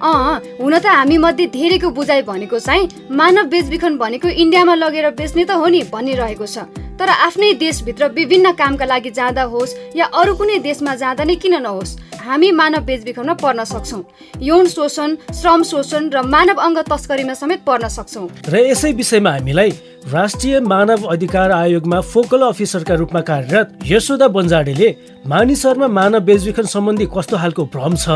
अँ 0.00 0.40
हुन 0.56 0.78
त 0.78 0.86
हामी 0.88 1.18
मध्ये 1.18 1.46
धेरैको 1.52 1.90
बुझाइ 1.92 2.22
भनेको 2.22 2.58
चाहिँ 2.58 2.88
मानव 3.12 3.44
बेचबिखन 3.52 3.96
भनेको 3.98 4.28
इन्डियामा 4.28 4.74
लगेर 4.74 5.10
बेच्ने 5.12 5.44
त 5.44 5.50
हो 5.52 5.66
नि 5.68 5.82
भनिरहेको 5.92 6.46
छ। 6.46 6.64
तर 7.00 7.08
आफ्नै 7.08 7.52
देशभित्र 7.56 8.06
विभिन्न 8.12 8.52
कामका 8.52 8.84
लागि 8.84 9.10
जाँदा 9.16 9.42
होस् 9.48 9.74
या 9.96 10.06
अरू 10.20 10.34
कुनै 10.36 10.58
देशमा 10.60 10.94
जाँदा 11.00 11.24
नै 11.24 11.34
किन 11.40 11.54
नहोस् 11.62 11.96
हामी 12.20 12.50
मानव 12.52 12.84
बेचबिखनमा 12.84 13.34
पर्न 13.40 13.64
सक्छौँ। 13.64 14.02
यौन 14.44 14.66
शोषण 14.68 15.14
श्रम 15.32 15.62
शोषण 15.64 16.08
र 16.12 16.22
मानव 16.28 16.60
अङ्ग 16.60 16.78
तस्करीमा 16.90 17.34
समेत 17.34 17.60
पर्न 17.64 17.88
सक्छौँ। 17.88 18.28
र 18.52 18.54
यसै 18.68 18.92
विषयमा 18.92 19.30
हामीलाई 19.32 19.70
राष्ट्रिय 20.12 20.60
मानव 20.60 21.04
अधिकार 21.12 21.50
आयोगमा 21.52 22.00
फोकल 22.12 22.42
अफिसरका 22.42 22.94
रूपमा 23.00 23.20
कार्यरत 23.30 23.88
यशोदा 23.88 24.28
बन्जाडेले 24.36 24.88
मानिसहरूमा 25.24 25.88
मानव 25.88 26.20
बेचबिखन 26.28 26.66
सम्बन्धी 26.74 27.06
कस्तो 27.16 27.36
खालको 27.36 27.64
भ्रम 27.72 27.96
छ 27.96 28.08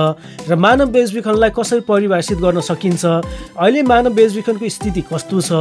र 0.49 0.57
मानव 0.57 0.93
बेचबिखनलाई 0.97 1.50
कसरी 1.57 1.81
परिभाषित 1.88 2.38
गर्न 2.45 2.61
सकिन्छ 2.69 3.05
अहिले 3.05 3.83
मानव 3.93 4.12
बेचबिखनको 4.21 4.69
स्थिति 4.76 5.03
कस्तो 5.12 5.41
छ 5.41 5.53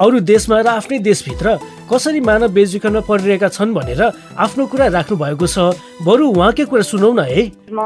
अरू 0.00 0.20
देशमा 0.32 0.60
र 0.60 0.68
आफ्नै 0.80 0.98
देशभित्र 1.08 1.56
कसरी 1.90 2.20
मानव 2.22 2.48
बेचबिखनमा 2.54 3.00
परिरहेका 3.10 3.48
छन् 3.50 3.74
भनेर 3.74 4.02
आफ्नो 4.38 4.66
कुरा 4.70 4.86
राख्नु 4.96 5.16
भएको 5.18 5.46
छ। 5.46 5.74
बरु 6.06 6.24
उहाँकै 6.30 6.64
कुरा 6.70 6.86
सुनौ 6.86 7.10
न 7.18 7.26
है। 7.26 7.42
म 7.70 7.78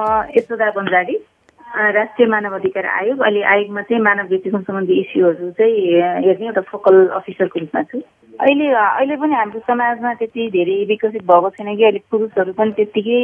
राष्ट्रिय 1.75 2.29
मानव 2.31 2.55
अधिकार 2.55 2.87
आयोग। 2.87 3.19
अहिले 3.19 3.43
आयोगमा 3.43 3.83
चाहिँ 3.83 4.03
मानव 4.03 4.27
बेचबिखन 4.31 4.63
सम्बन्धी 4.63 4.95
इस्युहरू 4.95 5.51
चाहिँ 5.59 5.75
हेर्ने 6.23 6.47
एउटा 6.47 6.63
फोकल 6.71 6.95
अफिसरको 7.19 7.59
रूपमा 7.61 7.83
छु। 7.91 7.99
अहिले 7.99 8.67
अहिले 8.71 9.17
पनि 9.19 9.35
हाम्रो 9.35 9.61
समाजमा 9.67 10.13
त्यति 10.21 10.43
धेरै 10.55 10.77
विकसित 10.87 11.23
भएको 11.27 11.51
छैन 11.51 11.75
कि। 11.75 11.83
अहिले 11.83 12.01
पुरुषहरू 12.15 12.53
पनि 12.55 12.73
त्यत्तिकै 12.79 13.19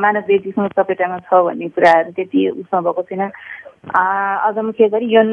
मानव 0.00 0.22
बेचबिखनको 0.24 0.72
चपेटामा 0.72 1.18
छ 1.28 1.30
भन्ने 1.36 1.68
कुराहरू 1.76 2.10
त्यति 2.16 2.40
उसमा 2.64 2.80
भएको 2.80 3.02
छैन। 3.12 3.22
अझ 3.92 4.56
मुख्य 4.56 4.88
गरी 4.88 5.06
यौन 5.12 5.30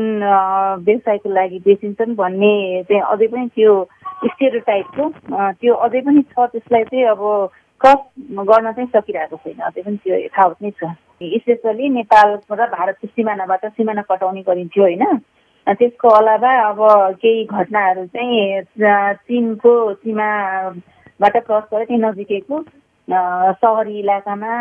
व्यवसायको 0.84 1.30
लागि 1.32 1.60
बेचिन्छन् 1.64 2.16
भन्ने 2.20 2.54
चाहिँ 2.92 3.04
अझै 3.08 3.28
पनि 3.32 3.48
त्यो 3.56 3.72
स्टेरो 4.26 4.60
टाइपको 4.68 5.10
त्यो 5.60 5.74
अझै 5.86 6.02
पनि 6.02 6.22
छ 6.32 6.48
त्यसलाई 6.52 6.84
चाहिँ 6.84 7.06
अब 7.08 7.22
क्रस 7.82 8.02
गर्न 8.50 8.72
चाहिँ 8.72 8.90
सकिरहेको 8.96 9.38
छैन 9.38 9.60
अझै 9.70 9.82
पनि 9.82 9.98
त्यो 10.04 10.16
यथावत 10.16 10.62
नै 10.62 10.72
छ। 10.72 10.92
स्पेसली 11.24 11.90
नेपाल 11.90 12.30
र 12.52 12.68
भारतको 12.70 13.08
सिमानाबाट 13.08 13.66
सिमाना 13.68 14.02
कटाउने 14.10 14.42
गरिन्थ्यो 14.48 14.84
होइन। 14.84 15.04
त्यसको 15.68 16.10
अलावा 16.12 16.52
अब 16.70 16.80
केही 17.22 17.44
घटनाहरू 17.46 18.06
चाहिँ 18.06 18.62
चिनको 19.28 19.74
सीमाबाट 19.94 21.36
क्रस 21.48 21.64
गरेर 21.74 21.86
त्यही 21.88 22.02
नजिकैको 22.02 22.62
सहरी 23.60 24.00
इलाकामा 24.00 24.54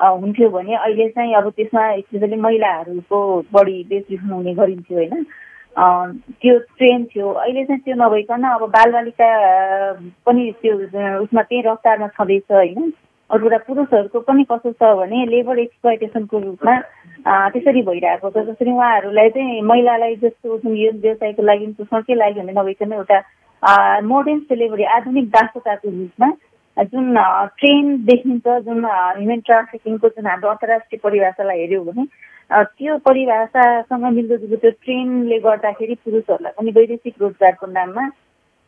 हुन्थ्यो 0.00 0.48
भने 0.50 0.74
अहिले 0.76 1.08
चाहिँ 1.10 1.34
अब 1.34 1.48
त्यसमा 1.56 1.84
स्पेसली 2.00 2.36
महिलाहरूको 2.40 3.20
बढी 3.52 3.76
बेचबिखन 3.90 4.30
हुने 4.30 4.54
गरिन्थ्यो 4.54 4.98
होइन। 4.98 5.24
त्यो 5.78 6.58
ट्रेन 6.78 7.04
थियो। 7.10 7.32
अहिले 7.32 7.64
चाहिँ 7.64 7.80
त्यो 7.80 7.94
नभइकन 7.94 8.42
अब 8.48 8.62
बालबालिका 8.70 9.28
पनि 10.26 10.50
त्यो 10.62 10.74
उसमा 11.22 11.42
त्यही 11.42 11.62
रफ्तारमा 11.66 12.06
छँदैछ 12.18 12.52
होइन? 12.52 12.92
अरू 13.30 13.42
कुरा 13.42 13.58
पुरुषहरूको 13.66 14.20
पनि 14.26 14.44
कस्तो 14.50 14.72
छ 14.72 14.82
भने 14.98 15.24
लेबर 15.30 15.58
एक्सप्लोइटेसनको 15.58 16.38
रूपमा 16.38 16.74
त्यसरी 17.54 17.82
भइरहेको 17.88 18.30
छ। 18.30 18.44
जसरी 18.48 18.70
उहाँहरूलाई 18.72 19.30
चाहिँ 19.30 19.60
महिलालाई 19.70 20.16
जस्तो 20.22 20.58
जुन 20.58 20.76
यो 20.76 20.90
व्यवसायको 21.02 21.42
लागि 21.42 21.66
शोषणकै 21.78 22.14
लागि 22.14 22.40
भन्ने 22.40 22.52
नभइकन 22.60 22.92
एउटा 22.92 23.18
मोडर्न 24.08 24.38
सेलिब्रेटी 24.48 24.84
आधुनिक 24.96 25.28
दासताको 25.36 25.88
रूपमा 25.90 26.30
जुन 26.90 27.14
ट्रेन 27.58 27.84
देखिन्छ 28.08 28.46
जुन 28.66 28.84
ह्युमन 28.86 29.40
ट्राफिकिङको 29.46 30.08
जुन 30.08 30.26
हाम्रो 30.26 30.50
अन्तर्राष्ट्रिय 30.50 31.00
परिभाषालाई 31.04 31.58
हेऱ्यौँ 31.60 31.84
भने 31.84 32.04
त्यो 32.50 32.96
परिभाषासँग 33.04 34.04
मिल्दोजुल्दो 34.16 34.56
त्यो 34.56 34.70
ट्रेनले 34.84 35.38
गर्दाखेरि 35.46 35.94
पुरुषहरूलाई 36.04 36.52
पनि 36.58 36.70
वैदेशिक 36.76 37.14
रोजगारको 37.22 37.66
नाममा 37.72 38.08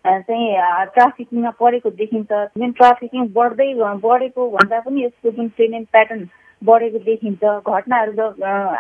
चाहिँ 0.04 0.48
ट्राफिकिङमा 0.94 1.50
परेको 1.60 1.90
देखिन्छ। 2.00 2.32
जुन 2.60 2.72
ट्राफिकिङ 2.76 3.32
बढ्दै 3.32 3.72
बढेको 4.04 4.48
भन्दा 4.50 4.80
पनि 4.84 5.04
यसको 5.04 5.30
जुन 5.32 5.48
ट्रेनिङ 5.56 5.84
प्याटर्न 5.96 6.28
बढेको 6.62 6.98
देखिन्छ। 7.08 7.42
घटनाहरू 7.64 8.28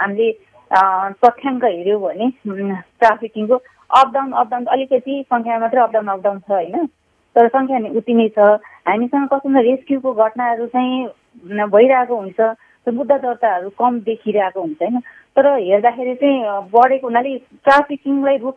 हामीले 0.00 0.30
तथ्याङ्क 1.24 1.64
हेऱ्यौँ 1.64 2.00
भने 2.00 2.30
ट्राफिकिङको 3.00 3.56
अपडाउन 3.90 4.32
अपडाउन 4.40 4.64
अलिकति 4.76 5.22
सङ्ख्या 5.32 5.58
मात्रै 5.58 5.80
अपडाउन 5.82 6.08
अपडाउन 6.16 6.38
छ 6.40 6.50
होइन? 6.50 6.86
तर 7.36 7.48
सङ्ख्या 7.56 7.78
उति 7.98 8.14
नै 8.14 8.28
छ। 8.36 8.38
हामीसँग 8.88 9.28
कस्तो 9.32 9.60
रेस्क्युको 9.68 10.12
घटनाहरू 10.12 10.66
चाहिँ 10.74 11.06
भइरहेको 11.74 12.16
हुन्छ। 12.16 12.40
मुद्दा 12.88 13.16
दर्ताहरू 13.18 13.68
कम 13.78 13.98
देखिरहेको 14.08 14.60
हुन्छ 14.60 14.82
होइन? 14.82 14.98
तर 15.36 15.46
हेर्दाखेरि 15.46 16.14
चाहिँ 16.20 16.38
बढेको 16.72 17.06
हुनाले 17.06 17.36
ट्राफिकिङलाई 17.64 18.36
रोक 18.44 18.56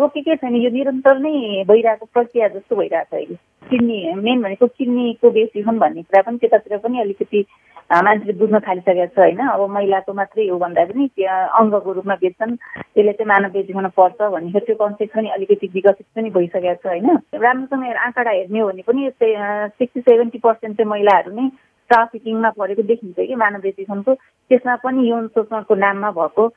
रोकेकै 0.00 0.36
छैन। 0.36 0.56
यो 0.56 0.70
निरन्तर 0.70 1.18
नै 1.18 1.64
भइरहेको 1.68 2.06
प्रक्रिया 2.12 2.48
जस्तो 2.48 2.76
भइरहेको 2.76 3.16
छ 3.16 3.18
अहिले। 3.18 3.36
किडनी 3.70 3.98
मेन 4.22 4.42
भनेको 4.42 4.66
किडनीको 4.66 5.30
बेचिखन 5.30 5.78
भन्ने 5.78 6.02
कुरा 6.02 6.22
पनि 6.22 6.38
त्यतातिर 6.42 6.78
पनि 6.84 7.00
अलिकति 7.00 7.44
मान्छेले 7.92 8.32
बुझ्न 8.38 8.58
थालिसकेको 8.66 9.06
छ 9.06 9.18
होइन? 9.18 9.40
अब 9.46 9.60
महिलाको 9.70 10.12
मात्रै 10.20 10.48
हो 10.48 10.58
भन्दा 10.58 10.84
पनि 10.92 11.08
अङ्गको 11.24 11.92
रूपमा 11.92 12.14
बेच्छन्। 12.22 12.56
त्यसले 12.56 13.12
चाहिँ 13.12 13.28
मानव 13.32 13.50
बेचिखन 13.56 13.88
पर्छ 13.96 14.20
भन्ने 14.36 14.60
त्यो 14.60 14.76
कन्सेप्ट 14.76 15.16
पनि 15.16 15.28
अलिकति 15.38 15.66
विकसित 15.74 16.06
पनि 16.16 16.30
भइसकेको 16.36 16.74
छ 16.82 16.86
होइन? 16.92 17.10
राम्रोसँग 17.40 17.84
आँकडा 18.06 18.30
हेर्ने 18.30 18.60
हो 18.60 18.68
भने 18.68 18.82
पनि 18.88 19.10
सिक्सटी 19.20 20.00
सेभेन्टी 20.00 20.38
पर्सेन्ट 20.44 20.76
चाहिँ 20.76 20.90
महिलाहरू 20.90 21.30
नै 21.40 21.48
ट्राफिकिङमा 21.92 22.50
परेको 22.58 22.82
देखिन्छ 22.90 23.16
कि 23.20 23.34
मानव 23.44 23.60
बेचिखनको 23.68 24.14
त्यसमा 24.14 24.76
पनि 24.84 25.08
यौन 25.08 25.26
शोषणको 25.36 25.74
नाममा 25.84 26.10
भएको 26.18 26.48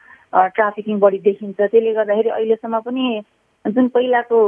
ट्राफिकिङ 0.55 0.99
बढी 0.99 1.19
देखिन्छ। 1.27 1.55
त्यसले 1.59 1.93
गर्दाखेरि 1.93 2.29
अहिलेसम्म 2.29 2.79
पनि 2.87 3.05
जुन 3.65 3.87
पहिलाको 3.93 4.39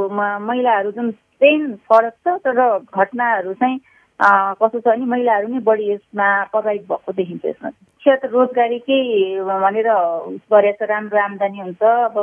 महिलाहरू 0.48 0.90
जुन 0.96 1.10
ट्रेन 1.10 1.62
फरक 1.88 2.14
छ 2.24 2.36
तर 2.44 2.60
घटनाहरू 2.78 3.54
चाहिँ 3.54 3.78
कस्तो 4.60 4.78
छ 4.80 4.86
भने 4.86 5.06
महिलाहरू 5.06 5.48
नै 5.48 5.60
बढी 5.66 5.90
यसमा 5.90 6.28
प्रभावित 6.52 6.84
भएको 6.90 7.12
देखिन्छ 7.12 7.44
यसमा। 7.46 7.68
मुख्य 7.68 8.14
रोजगारीकै 8.32 9.00
भनेर 9.46 9.88
गरेर 10.52 10.86
राम्रो 10.90 11.18
आम्दानी 11.22 11.58
हुन्छ। 11.60 11.82
अब 11.82 12.16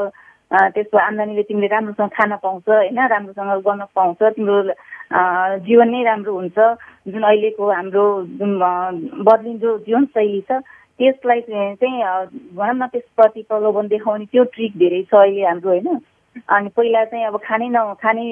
त्यसको 0.76 0.98
आम्दानीले 0.98 1.44
तिमीले 1.44 1.68
राम्रोसँग 1.68 2.10
खान 2.16 2.36
पाउँछ 2.44 2.70
होइन? 2.70 3.00
राम्रोसँग 3.14 3.52
गर्न 3.68 3.84
पाउँछ। 3.96 4.24
तिम्रो 4.36 4.62
जीवन 5.68 5.90
नै 5.90 6.04
राम्रो 6.04 6.34
हुन्छ। 6.34 6.58
जुन 7.08 7.24
अहिलेको 7.24 7.72
हाम्रो 7.72 8.06
जुन 8.40 8.52
बदलिँदो 9.28 9.78
जीवनशैली 9.86 10.42
छ 10.50 10.60
त्यसलाई 11.00 11.42
चाहिँ 11.42 12.02
भनौँ 12.56 12.76
न 12.76 12.88
त्यसप्रति 12.88 13.42
प्रलोभन 13.50 13.88
देखाउने 13.88 14.26
त्यो 14.32 14.44
ट्रिक 14.56 14.78
धेरै 14.80 15.02
छ 15.04 15.16
अहिले 15.16 15.46
हाम्रो 15.46 15.70
होइन। 15.70 16.00
अनि 16.36 16.70
पहिला 16.76 17.04
चाहिँ 17.06 17.26
अब 17.26 17.36
खानै 17.44 17.68
न 17.72 17.80
खानै 18.00 18.24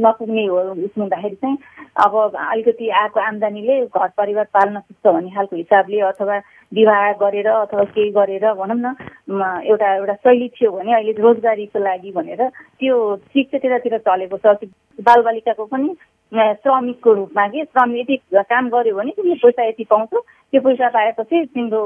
नपुग्ने 0.00 0.44
हो 0.46 0.60
उस 0.84 0.94
हुँदाखेरि 0.98 1.36
चाहिँ 1.36 1.56
अब 2.04 2.14
अलिकति 2.34 2.88
आएको 3.00 3.20
आम्दानीले 3.20 3.74
घर 3.86 4.08
परिवार 4.16 4.44
पाल्न 4.54 4.80
सक्छ 4.80 5.12
भन्ने 5.12 5.30
खालको 5.34 5.56
हिसाबले 5.56 6.00
अथवा 6.08 6.38
विवाह 6.72 7.12
गरेर 7.20 7.48
अथवा 7.48 7.84
केही 7.92 8.10
गरेर 8.16 8.46
भनौँ 8.60 8.78
न 8.80 8.94
एउटा 9.68 9.94
एउटा 9.94 10.14
शैली 10.24 10.48
थियो 10.56 10.70
भने 10.72 10.94
अहिले 10.94 11.12
रोजगारीको 11.20 11.78
लागि 11.84 12.12
भनेर 12.16 12.48
त्यो 12.80 12.96
चिक 13.16 13.50
चाहिँ 13.50 13.60
त्यतातिर 13.60 13.98
चलेको 14.08 14.36
छ। 14.40 14.56
बालबालिकाको 15.04 15.64
पनि 15.66 15.88
श्रमिकको 16.34 17.12
रूपमा 17.14 17.46
कि 17.48 17.64
श्रमिक 17.64 18.10
यति 18.10 18.42
काम 18.50 18.68
गर्यो 18.68 18.94
भने 18.96 19.10
तिमीले 19.16 19.34
पैसा 19.42 19.68
यति 19.68 19.84
पाउँछौ। 19.90 20.20
त्यो 20.20 20.60
पैसा 20.60 20.88
पाएपछि 20.88 21.44
तिम्रो 21.54 21.80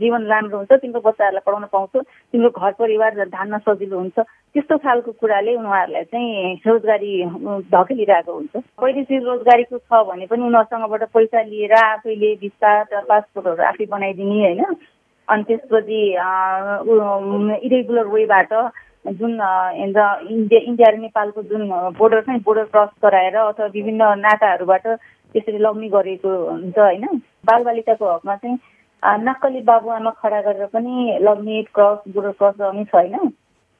जीवन 0.00 0.22
राम्रो 0.26 0.56
हुन्छ 0.56 0.72
तिम्रो 0.72 1.00
बच्चाहरूलाई 1.00 1.44
पढाउन 1.46 1.64
पाउँछौ 1.72 2.00
तिम्रो 2.00 2.50
घर 2.50 2.72
परिवार 2.80 3.24
धान्न 3.28 3.58
सजिलो 3.58 3.98
हुन्छ। 3.98 4.18
त्यस्तो 4.18 4.76
खालको 4.78 5.12
कुराले 5.20 5.54
उनीहरूलाई 5.56 6.04
चाहिँ 6.04 6.54
रोजगारी 6.66 7.12
धकेलिरहेको 7.72 8.32
हुन्छ। 8.32 8.56
वैदेशिक 8.82 9.22
रोजगारीको 9.24 9.78
छ 9.78 10.04
भने 10.08 10.26
पनि 10.26 10.42
उनीहरूसँगबाट 10.42 11.02
पैसा 11.12 11.42
लिएर 11.42 11.72
आफैले 11.74 12.34
भिसा 12.40 12.72
पासपोर्टहरू 13.08 13.62
आफै 13.68 13.86
बनाइदिने 13.86 14.38
होइन। 14.40 14.64
अनि 15.28 15.42
त्यसपछि 15.48 16.00
इरेगुलर 17.66 18.06
वेबाट 18.14 18.52
जुन 19.04 19.32
इन्डिया 19.32 20.60
इन्डिया 20.60 20.88
र 20.90 20.96
नेपालको 20.98 21.42
जुन 21.50 21.68
बोर्डर 21.98 22.20
छ 22.22 22.28
नि 22.28 22.38
बोर्डर 22.44 22.64
क्रस 22.72 22.88
गराएर 23.04 23.36
अथवा 23.36 23.66
विभिन्न 23.74 24.02
नाकाहरूबाट 24.20 24.86
त्यसरी 24.86 25.58
लग्ने 25.58 25.88
गरेको 25.88 26.30
हुन्छ 26.50 26.78
होइन? 26.78 27.06
बालबालिकाको 27.46 28.12
हकमा 28.14 28.36
चाहिँ 28.36 28.58
नक्कली 29.24 29.60
बाबुआमा 29.64 30.10
खडा 30.20 30.40
गरेर 30.42 30.66
पनि 30.74 31.18
लग्ने 31.22 31.62
क्रस 31.74 31.98
बोर्डर 32.14 32.32
क्रस 32.38 32.54
गर्ने 32.60 32.84
छ 32.84 32.94
होइन? 32.94 33.32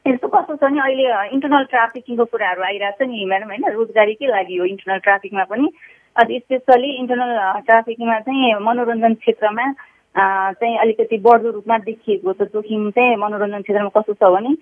यस्तो 0.06 0.28
कस्तो 0.28 0.56
छ 0.56 0.72
नि 0.72 0.78
अहिले 0.80 1.04
इन्टरनल 1.36 1.64
ट्राफिकिङको 1.70 2.24
कुराहरू 2.24 2.62
आइरहेको 2.64 3.04
छ 3.04 3.08
नि 3.08 3.24
म्याडम 3.28 3.48
होइन? 3.52 3.64
रोजगारीकै 3.76 4.26
लागि 4.26 4.56
हो 4.56 4.64
इन्टरनल 4.72 4.98
ट्राफिकमा 5.06 5.44
पनि। 5.52 5.68
स्पेसली 6.16 6.90
इन्टरनल 7.00 7.60
ट्राफिकिङमा 7.68 8.18
चाहिँ 8.26 8.54
मनोरञ्जन 8.66 9.14
क्षेत्रमा 9.20 9.66
चाहिँ 10.14 10.76
अलिकति 10.78 11.18
बढ्दो 11.18 11.50
रूपमा 11.50 11.78
देखिएको 11.80 12.32
छ 12.32 12.42
जोखिम 12.50 12.90
चाहिँ 12.90 13.16
मनोरञ्जन 13.16 13.62
क्षेत्रमा 13.62 13.90
कस्तो 13.94 14.14
छ 14.14 14.30
भने 14.30 14.54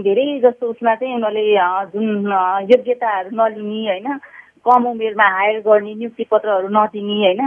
धेरै 0.00 0.26
जस्तो 0.40 0.66
उसमा 0.68 0.94
चाहिँ 0.94 1.14
उनीहरूले 1.14 1.44
जुन 1.90 2.32
योग्यताहरू 2.70 3.30
नलिने 3.34 3.80
होइन 3.84 4.18
कम 4.66 4.86
उमेरमा 4.86 5.26
हायर 5.28 5.58
गर्ने 5.60 5.94
नियुक्ति 5.94 6.24
पत्रहरू 6.30 6.68
नदिने 6.70 7.16
होइन 7.16 7.40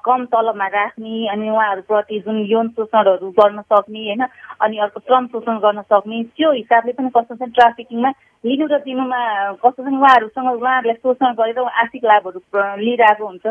कम 0.00 0.24
तलबमा 0.26 0.66
राख्ने 0.68 1.28
अनि 1.28 1.50
उहाँहरूप्रति 1.50 2.18
जुन 2.20 2.38
यौन 2.50 2.68
शोषणहरू 2.70 3.30
गर्न 3.30 3.60
सक्ने 3.62 4.00
होइन 4.00 4.22
अनि 4.60 4.78
अर्को 4.78 5.00
श्रम 5.00 5.26
शोषण 5.26 5.58
गर्न 5.58 5.80
सक्ने 5.84 6.22
त्यो 6.32 6.52
हिसाबले 6.52 6.92
पनि 6.92 7.10
कस्तो 7.16 7.34
छ 7.36 7.50
ट्राफिकिङमा 7.50 8.10
लिनु 8.44 8.66
र 8.66 8.78
दिनुमा 8.80 9.20
कस्तो 9.62 9.82
छ 9.82 9.86
उहाँहरूसँग 9.90 10.50
उहाँहरूलाई 10.52 10.94
शोषण 10.96 11.34
गरेर 11.34 11.58
आर्थिक 11.60 12.04
लाभहरू 12.04 12.40
लिइरहेको 12.80 13.26
हुन्छ। 13.26 13.46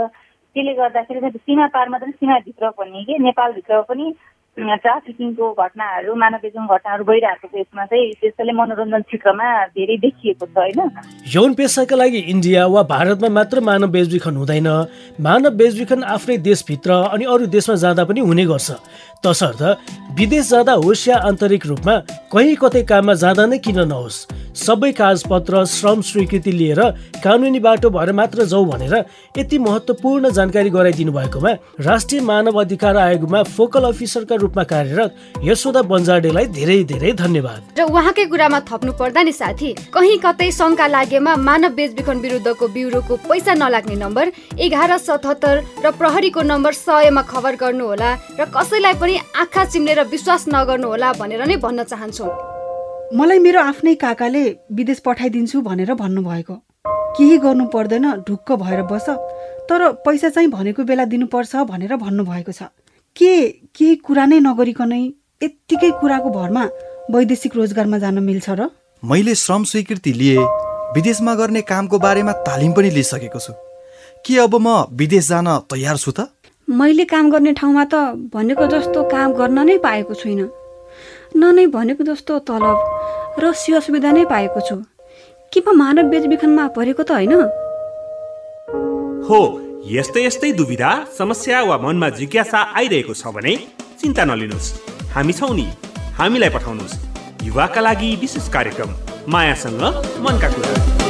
त्यसले 0.56 0.74
गर्दाखेरि 0.74 1.30
सीमा 1.38 1.68
पारमा 1.68 1.98
पनि 1.98 2.12
सीमाभित्र 2.14 2.70
पनि 2.78 3.04
के 3.04 3.18
नेपालभित्र 3.20 3.82
पनि 3.90 4.14
ट्राफिकिङको 4.58 5.48
घटनाहरू 5.54 6.16
मानव 6.16 6.40
बेचन 6.44 6.66
घटनाहरू 6.68 7.04
भइरहेको 7.04 7.48
छ 7.48 7.56
यसमा 7.56 7.86
चाहिँ। 7.88 8.12
त्यसैले 8.20 8.52
मनोरञ्जन 8.52 9.02
क्षेत्रमा 9.08 9.48
धेरै 9.72 9.98
देखिएको 9.98 10.46
छ 10.46 10.58
होइन? 10.58 10.80
यौन 11.34 11.54
पेसाका 11.56 11.96
लागि 11.96 12.20
इन्डिया 12.34 12.66
वा 12.68 12.84
भारतमा 12.84 13.30
मात्र 13.32 13.60
मानव 13.64 13.88
बेचबिखन 13.96 14.36
हुँदैन। 14.36 14.68
मानव 15.24 15.56
बेचबिखन 15.56 16.04
आफ्नै 16.04 16.38
देशभित्र 16.44 16.92
अनि 17.16 17.26
अरू 17.32 17.46
देशमा 17.48 17.76
जाँदा 17.80 18.04
पनि 18.04 18.20
हुने 18.20 18.46
गर्छ। 18.46 18.70
तसर्थ 19.24 19.62
विदेश 20.20 20.50
जाँदा 20.50 20.74
होस् 20.84 21.08
या 21.08 21.18
आन्तरिक 21.32 21.66
रूपमा 21.66 21.96
कहीँ 22.34 22.56
कतै 22.60 22.84
काममा 22.84 23.14
जाँदा 23.24 23.46
नै 23.46 23.58
किन 23.58 23.80
नहोस्? 23.88 24.28
सबै 24.52 24.92
कागजपत्र 24.92 25.64
श्रम 25.66 26.02
स्वीकृति 26.04 26.52
लिएर 26.52 26.82
कानुनी 27.24 27.60
बाटो 27.64 27.90
भएर 27.90 28.12
मात्र 28.12 28.44
जाउँ 28.52 28.66
भनेर 28.68 28.96
यति 29.38 29.58
महत्त्वपूर्ण 29.58 30.30
जानकारी 30.30 30.70
गराइदिनु 30.70 31.12
भएकोमा 31.14 31.52
राष्ट्रिय 31.80 32.22
मानव 32.22 32.60
अधिकार 32.60 32.98
आयोगमा 32.98 33.44
फोकल 33.56 33.84
अफिसरका 33.94 34.36
रूपमा 34.42 34.64
कार्यरत 34.74 35.12
यशोदा 35.44 35.82
बन्जाडेलाई 35.92 36.46
धेरै 36.58 36.78
धेरै 36.92 37.12
धन्यवाद। 37.24 37.62
र 37.80 37.82
उहाँकै 37.86 38.26
कुरामा 38.32 38.60
थप्नु 38.70 38.92
पर्दा 39.00 39.22
नि 39.24 39.34
साथी 39.34 39.70
कहीँ 39.94 40.18
कतै 40.26 40.50
शङ्का 40.52 40.88
लागेमा 40.88 41.36
मानव 41.48 41.72
बेचबिखन 41.78 42.18
विरुद्धको 42.26 42.68
ब्युरोको 42.76 43.16
पैसा 43.30 43.54
नलाग्ने 43.54 43.96
नम्बर 44.04 44.26
एघार 44.60 44.98
सतहत्तर 44.98 45.56
र 45.86 45.92
प्रहरीको 46.00 46.42
नम्बर 46.52 46.74
सयमा 46.78 47.22
खबर 47.32 47.56
गर्नुहोला 47.62 48.10
र 48.40 48.46
कसैलाई 48.56 48.94
पनि 49.02 49.16
आँखा 49.38 49.64
चिम्लेर 49.66 50.00
विश्वास 50.12 50.46
नगर्नुहोला 50.50 51.14
भनेर 51.22 51.46
नै 51.46 51.56
भन्न 51.62 51.84
चाहन्छु। 51.92 52.26
मलाई 53.12 53.40
मेरो 53.46 53.60
आफ्नै 53.62 53.94
काकाले 54.02 54.44
विदेश 54.72 55.00
पठाइदिन्छु 55.06 55.62
भनेर 55.62 55.94
भन्नुभएको। 55.94 56.56
केही 57.18 57.38
गर्नु 57.44 57.66
पर्दैन 57.74 58.06
ढुक्क 58.28 58.52
भएर 58.64 58.82
बस 58.88 59.08
तर 59.70 59.82
पैसा 60.06 60.30
चाहिँ 60.30 60.50
भनेको 60.50 60.84
बेला 60.88 61.06
दिनुपर्छ 61.12 61.68
भनेर 61.72 61.96
भन्नुभएको 61.96 62.52
छ। 62.52 62.72
के 63.16 63.48
केही 63.76 63.96
कुरा 63.96 64.26
नै 64.26 64.40
नगरिकनै 64.40 65.02
यत्तिकै 65.44 65.92
कुराको 65.92 66.30
भरमा 66.30 66.64
वैदेशिक 67.12 67.56
रोजगारमा 67.56 67.98
जान 67.98 68.20
मिल्छ 68.24 68.50
र? 68.50 68.70
मैले 69.04 69.36
श्रम 69.36 69.64
स्वीकृति 69.64 70.14
लिए 70.14 70.38
विदेशमा 70.96 71.36
गर्ने 71.36 71.62
कामको 71.62 72.00
बारेमा 72.00 72.32
तालिम 72.32 72.72
पनि 72.74 72.90
लिइसकेको 72.90 73.40
छु। 73.40 73.54
के 74.26 74.38
अब 74.40 74.56
म 74.56 74.68
विदेश 74.92 75.28
जान 75.28 75.48
तयार 75.70 75.98
छु 75.98 76.12
त? 76.12 76.30
मैले 76.70 77.06
काम 77.06 77.32
गर्ने 77.32 77.54
ठाउँमा 77.54 77.84
त 77.86 77.94
भनेको 78.34 78.68
जस्तो 78.68 79.04
काम 79.04 79.34
गर्न 79.34 79.60
नै 79.66 79.78
पाएको 79.78 80.14
छुइनँ। 80.14 80.50
न 81.36 81.56
नै 81.56 81.66
भनेको 81.68 82.04
जस्तो 82.04 82.40
तलब 82.40 82.78
र 83.40 83.54
सेवा 83.54 83.80
सुविधा 83.80 84.12
नै 84.12 84.26
पाएको 84.26 84.60
छु। 84.62 84.76
के 85.52 85.60
म 85.68 85.76
मानव 85.76 86.10
बेचबिखनमा 86.10 86.68
परेको 86.68 87.04
त 87.04 87.12
होइन? 87.12 87.34
हो 89.28 89.61
यस्तै 89.90 90.26
यस्तै 90.26 90.52
दुविधा 90.52 91.06
समस्या 91.18 91.64
वा 91.64 91.78
मनमा 91.78 92.10
जिज्ञासा 92.10 92.72
आइरहेको 92.76 93.14
छ 93.14 93.28
भने 93.28 93.58
चिन्ता 94.02 94.26
नलिनुहोस्। 94.26 94.74
हामी 95.14 95.34
छौँ 95.34 95.56
नि। 95.56 95.68
हामीलाई 96.18 96.50
पठाउनुहोस्। 96.50 97.00
युवाका 97.44 97.82
लागि 97.82 98.16
विशेष 98.16 98.50
कार्यक्रम। 98.50 98.96
मायासँग 99.28 99.82
मनका 100.22 100.50
कुरा। 100.50 101.02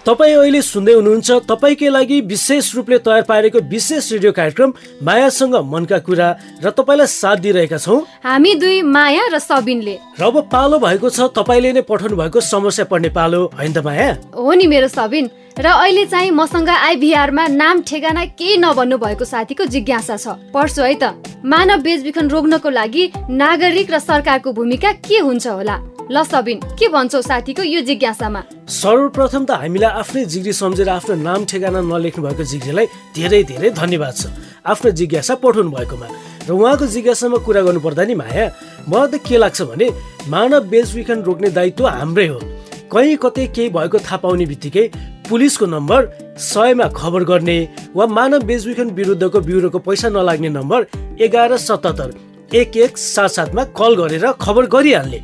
तपाईँ 0.00 0.34
अहिले 0.34 0.60
सुन्दै 0.64 0.92
हुनुहुन्छ 0.96 1.30
तपाईँकै 1.44 1.88
लागि 1.92 2.20
विशेष 2.24 2.64
रूपले 2.74 2.98
तयार 3.04 3.22
पारेको 3.28 3.58
विशेष 3.68 4.04
रेडियो 4.12 4.32
कार्यक्रम 4.32 4.72
मायासँग 5.04 5.54
मनका 5.60 5.98
कुरा 6.08 6.28
र 6.64 6.70
तपाईँलाई 6.72 7.06
साथ 7.06 7.36
दिइरहेका 7.44 7.76
छौँ। 7.76 8.00
हामी 8.24 8.54
दुई 8.56 8.80
माया 8.80 9.28
र 9.28 9.38
सबिनले। 9.38 9.96
र 10.16 10.22
अब 10.24 10.48
पालो 10.48 10.78
भएको 10.80 11.08
छ 11.12 11.28
तपाईँले 11.36 11.72
नै 11.76 11.82
पठाउनु 11.84 12.16
भएको 12.16 12.40
समस्या 12.40 12.84
पर्ने 12.88 13.12
पालो 13.12 13.40
होइन 13.52 13.72
त 13.76 13.84
माया? 13.84 14.08
हो 14.32 14.52
नि 14.56 14.66
मेरो 14.72 14.88
सबिन। 14.88 15.49
र 15.58 15.66
अहिले 15.66 16.04
चाहिँ 16.06 16.30
मसँग 16.30 16.68
आइभीआरमा 16.68 17.46
नाम 17.46 17.80
ठेगाना 17.82 18.24
केही 18.38 18.56
नभन्नु 18.56 18.96
भएको 18.98 19.24
साथीको 19.24 19.64
जिज्ञासा 19.66 20.16
छ। 20.16 20.38
पढ्छु 20.54 20.82
है 20.82 20.94
त 20.94 21.42
मानव 21.42 21.82
बेचबिखन 21.82 22.28
रोक्नको 22.30 22.70
लागि 22.70 23.04
नागरिक 23.28 23.90
र 23.90 23.98
सरकारको 23.98 24.52
भूमिका 24.52 24.92
के 25.02 25.18
हुन्छ 25.18 25.46
होला? 25.46 25.76
ल 26.06 26.22
सबिन 26.22 26.58
के 26.78 26.88
भन्छौ 26.88 27.20
साथीको 27.22 27.62
यो 27.62 27.80
जिज्ञासामा? 27.82 28.40
सर्वप्रथम 28.70 29.44
त 29.44 29.50
हामीलाई 29.58 29.90
आफ्नै 29.90 30.24
जिग्री 30.24 30.52
सम्झेर 30.54 30.88
आफ्नो 30.88 31.14
नाम 31.18 31.44
ठेगाना 31.50 31.80
नलेख्नु 31.82 32.22
भएको 32.24 32.44
जिग्रीलाई 32.46 32.86
धेरै 33.18 33.42
धेरै 33.50 33.70
धन्यवाद 33.74 34.14
छ। 34.14 34.22
आफ्नो 34.70 34.90
जिज्ञासा 34.90 35.34
पठाउनु 35.42 35.70
भएकोमा। 35.70 36.08
र 36.46 36.50
उहाँको 36.54 36.86
जिज्ञासामा 36.86 37.38
कुरा 37.42 37.62
गर्नु 37.66 37.80
पर्दा 37.82 38.04
नि 38.06 38.14
माया 38.14 38.46
मलाई 38.86 39.08
त 39.10 39.14
के 39.26 39.36
लाग्छ 39.36 39.62
भने 39.66 39.86
मानव 40.30 40.62
बेचबिखन 40.70 41.18
रोक्ने 41.26 41.50
दायित्व 41.50 41.86
हाम्रै 41.86 42.26
हो। 42.26 42.38
कहीँ 42.90 43.16
कतै 43.22 43.46
केही 43.54 43.68
भएको 43.70 43.98
थाहा 43.98 44.16
पाउने 44.18 44.46
बित्तिकै 44.50 44.84
पुलिसको 45.30 45.66
नम्बर 45.66 46.06
सयमा 46.42 46.86
खबर 46.96 47.24
गर्ने 47.24 47.58
वा 47.94 48.06
मानव 48.08 48.42
बेचबिखन 48.44 48.88
विरुद्धको 48.98 49.40
ब्युरोको 49.40 49.78
पैसा 49.78 50.08
नलाग्ने 50.10 50.48
नम्बर 50.50 50.86
एघार 51.22 51.56
सतहत्तर 51.58 52.56
एक 52.56 52.76
एक 52.76 52.98
सात 52.98 53.30
सातमा 53.30 53.64
कल 53.78 53.94
गरेर 53.94 54.26
खबर 54.40 54.66
गरिहाल्ने। 54.66 55.20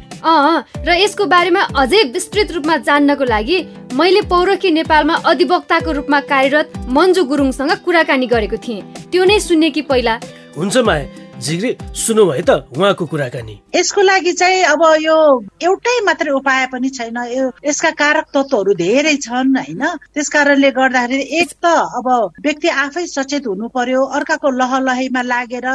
र 0.86 0.94
यसको 0.94 1.24
बारेमा 1.26 1.62
अझै 1.76 2.02
विस्तृत 2.14 2.52
रूपमा 2.52 2.76
जान्नको 2.86 3.24
लागि 3.24 3.58
मैले 3.94 4.22
पौरखी 4.30 4.70
नेपालमा 4.70 5.14
अधिवक्ताको 5.26 5.92
रूपमा 5.92 6.20
कार्यरत 6.30 6.72
मन्जु 6.88 7.24
गुरुङसँग 7.26 7.72
कुराकानी 7.84 8.26
गरेको 8.26 8.56
थिएँ। 8.62 8.82
त्यो 9.10 9.24
नै 9.24 9.38
सुन्ने 9.40 9.70
कि 9.70 9.82
पहिला? 9.90 10.14
हुन्छ 10.56 10.76
माया 10.86 11.04
झिग्री 11.36 11.70
सुन्नु 11.94 12.24
भयो 12.26 12.42
त 12.48 12.50
उहाँको 12.72 13.04
कुराकानी। 13.06 13.54
यसको 13.76 14.02
लागि 14.02 14.32
चाहिँ 14.32 14.62
अब 14.72 14.82
यो 15.04 15.16
एउटै 15.62 15.96
मात्रै 16.04 16.32
उपाय 16.32 16.66
पनि 16.72 16.88
छैन। 16.88 17.16
यसका 17.60 17.90
कारक 17.92 18.26
तत्वहरू 18.32 18.72
धेरै 18.72 19.14
छन् 19.20 19.56
होइन? 19.56 19.82
त्यस 20.16 20.28
कारणले 20.32 20.70
गर्दाखेरि 20.72 21.24
एक 21.40 21.50
त 21.60 21.66
अब 21.98 22.08
व्यक्ति 22.40 22.68
आफै 22.68 23.04
सचेत 23.06 23.46
हुनु 23.46 23.68
पर्यो 23.68 24.00
अर्काको 24.16 24.50
लहलहीमा 24.50 25.22
लागेर 25.22 25.66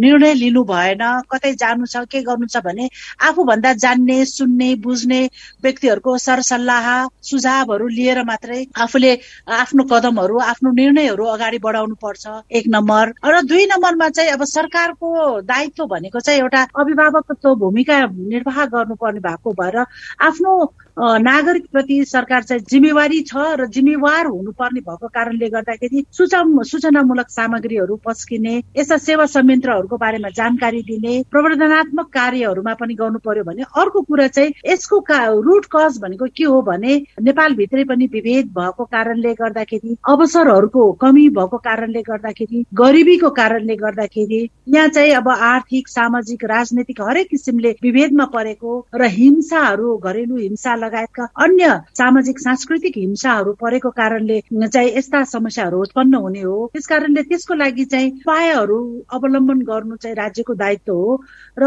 निर्णय 0.00 0.34
लिनु 0.40 0.62
भएन 0.64 1.04
कतै 1.28 1.52
जानु 1.52 1.84
छ 1.84 2.08
के 2.08 2.22
गर्नु 2.24 2.46
छ 2.48 2.64
भने 2.64 2.88
आफूभन्दा 3.28 3.72
जान्ने 3.84 4.18
सुन्ने 4.24 4.74
बुझ्ने 4.80 5.20
व्यक्तिहरूको 5.62 6.16
सरसल्लाह 6.18 6.88
सुझावहरू 7.28 7.88
लिएर 7.88 8.22
मात्रै 8.24 8.64
आफूले 8.72 9.12
आफ्नो 9.52 9.84
कदमहरू 9.92 10.38
आफ्नो 10.48 10.72
निर्णयहरू 10.80 11.24
अगाडि 11.36 11.58
बढाउनु 11.60 11.94
पर्छ 12.00 12.24
एक 12.50 12.64
नम्बर। 12.72 13.12
र 13.20 13.40
दुई 13.44 13.66
नम्बरमा 13.66 14.08
चाहिँ 14.08 14.30
अब 14.32 14.44
सरकार 14.48 14.92
सरकारको 14.94 15.40
दायित्व 15.42 15.86
भनेको 15.86 16.20
चाहिँ 16.20 16.40
एउटा 16.40 16.62
अभिभावकत्व 16.76 17.54
भूमिका 17.56 17.98
निर्वाह 18.06 18.64
गर्नुपर्ने 18.66 19.20
भएको 19.20 19.52
भएर 19.52 19.76
आफ्नो 20.20 20.52
नागरिक 20.96 21.64
प्रति 21.72 22.04
सरकार 22.04 22.42
चाहिँ 22.42 22.62
जिम्मेवारी 22.70 23.20
छ 23.22 23.36
र 23.58 23.66
जिम्मेवार 23.68 24.26
हुनुपर्ने 24.26 24.80
भएको 24.80 25.08
कारणले 25.10 25.48
गर्दाखेरि 25.50 26.04
सूचना 26.12 26.62
सूचनामूलक 26.64 27.30
सामग्रीहरू 27.30 27.96
पस्किने 28.04 28.54
यस्ता 28.76 28.96
सेवा 28.98 29.26
संयन्त्रहरूको 29.26 29.96
बारेमा 29.96 30.28
जानकारी 30.30 30.82
दिने 30.84 31.14
प्रवर्धनात्मक 31.30 32.10
कार्यहरूमा 32.14 32.74
पनि 32.74 32.94
गर्नु 32.94 33.18
पर्यो 33.20 33.44
भने 33.44 33.62
अर्को 33.74 34.02
कुरा 34.02 34.26
चाहिँ 34.28 34.52
यसको 34.66 35.02
रुट 35.40 35.66
कज 35.74 35.98
भनेको 35.98 36.26
के 36.36 36.44
हो 36.44 36.60
भने 36.62 36.96
नेपालभित्रै 37.22 37.84
पनि 37.84 38.06
विभेद 38.14 38.52
भएको 38.52 38.84
कारणले 38.86 39.34
गर्दाखेरि 39.34 39.96
अवसरहरूको 40.08 40.90
कमी 41.02 41.28
भएको 41.32 41.58
कारणले 41.60 42.02
गर्दाखेरि 42.02 42.64
गरिबीको 42.74 43.30
कारणले 43.32 43.76
गर्दाखेरि 43.76 44.40
यहाँ 44.68 44.88
चाहिँ 44.90 45.12
अब 45.14 45.28
आर्थिक 45.28 45.88
सामाजिक 45.88 46.44
राजनैतिक 46.46 47.02
हरेक 47.02 47.28
किसिमले 47.30 47.76
विभेदमा 47.82 48.24
परेको 48.32 48.78
र 48.94 49.12
हिंसाहरू 49.12 49.96
घरेलु 49.98 50.36
हिंसा 50.36 50.82
लगायतका 50.84 51.26
अन्य 51.44 51.68
सामाजिक 51.98 52.38
सांस्कृतिक 52.38 52.96
हिंसाहरू 52.96 53.52
परेको 53.62 53.90
कारणले 53.90 54.40
चाहिँ 54.66 54.92
यस्ता 54.96 55.24
समस्याहरू 55.24 55.80
उत्पन्न 55.82 56.14
हुने 56.14 56.40
हो। 56.40 56.56
त्यस 56.72 56.86
कारणले 56.86 57.22
त्यसको 57.22 57.54
लागि 57.54 57.84
चाहिँ 57.84 58.10
उपायहरू 58.20 58.78
अवलम्बन 59.12 59.62
गर्नु 59.70 59.96
चाहिँ 59.96 60.16
राज्यको 60.16 60.54
दायित्व 60.54 60.92
हो। 60.92 61.22
र 61.58 61.64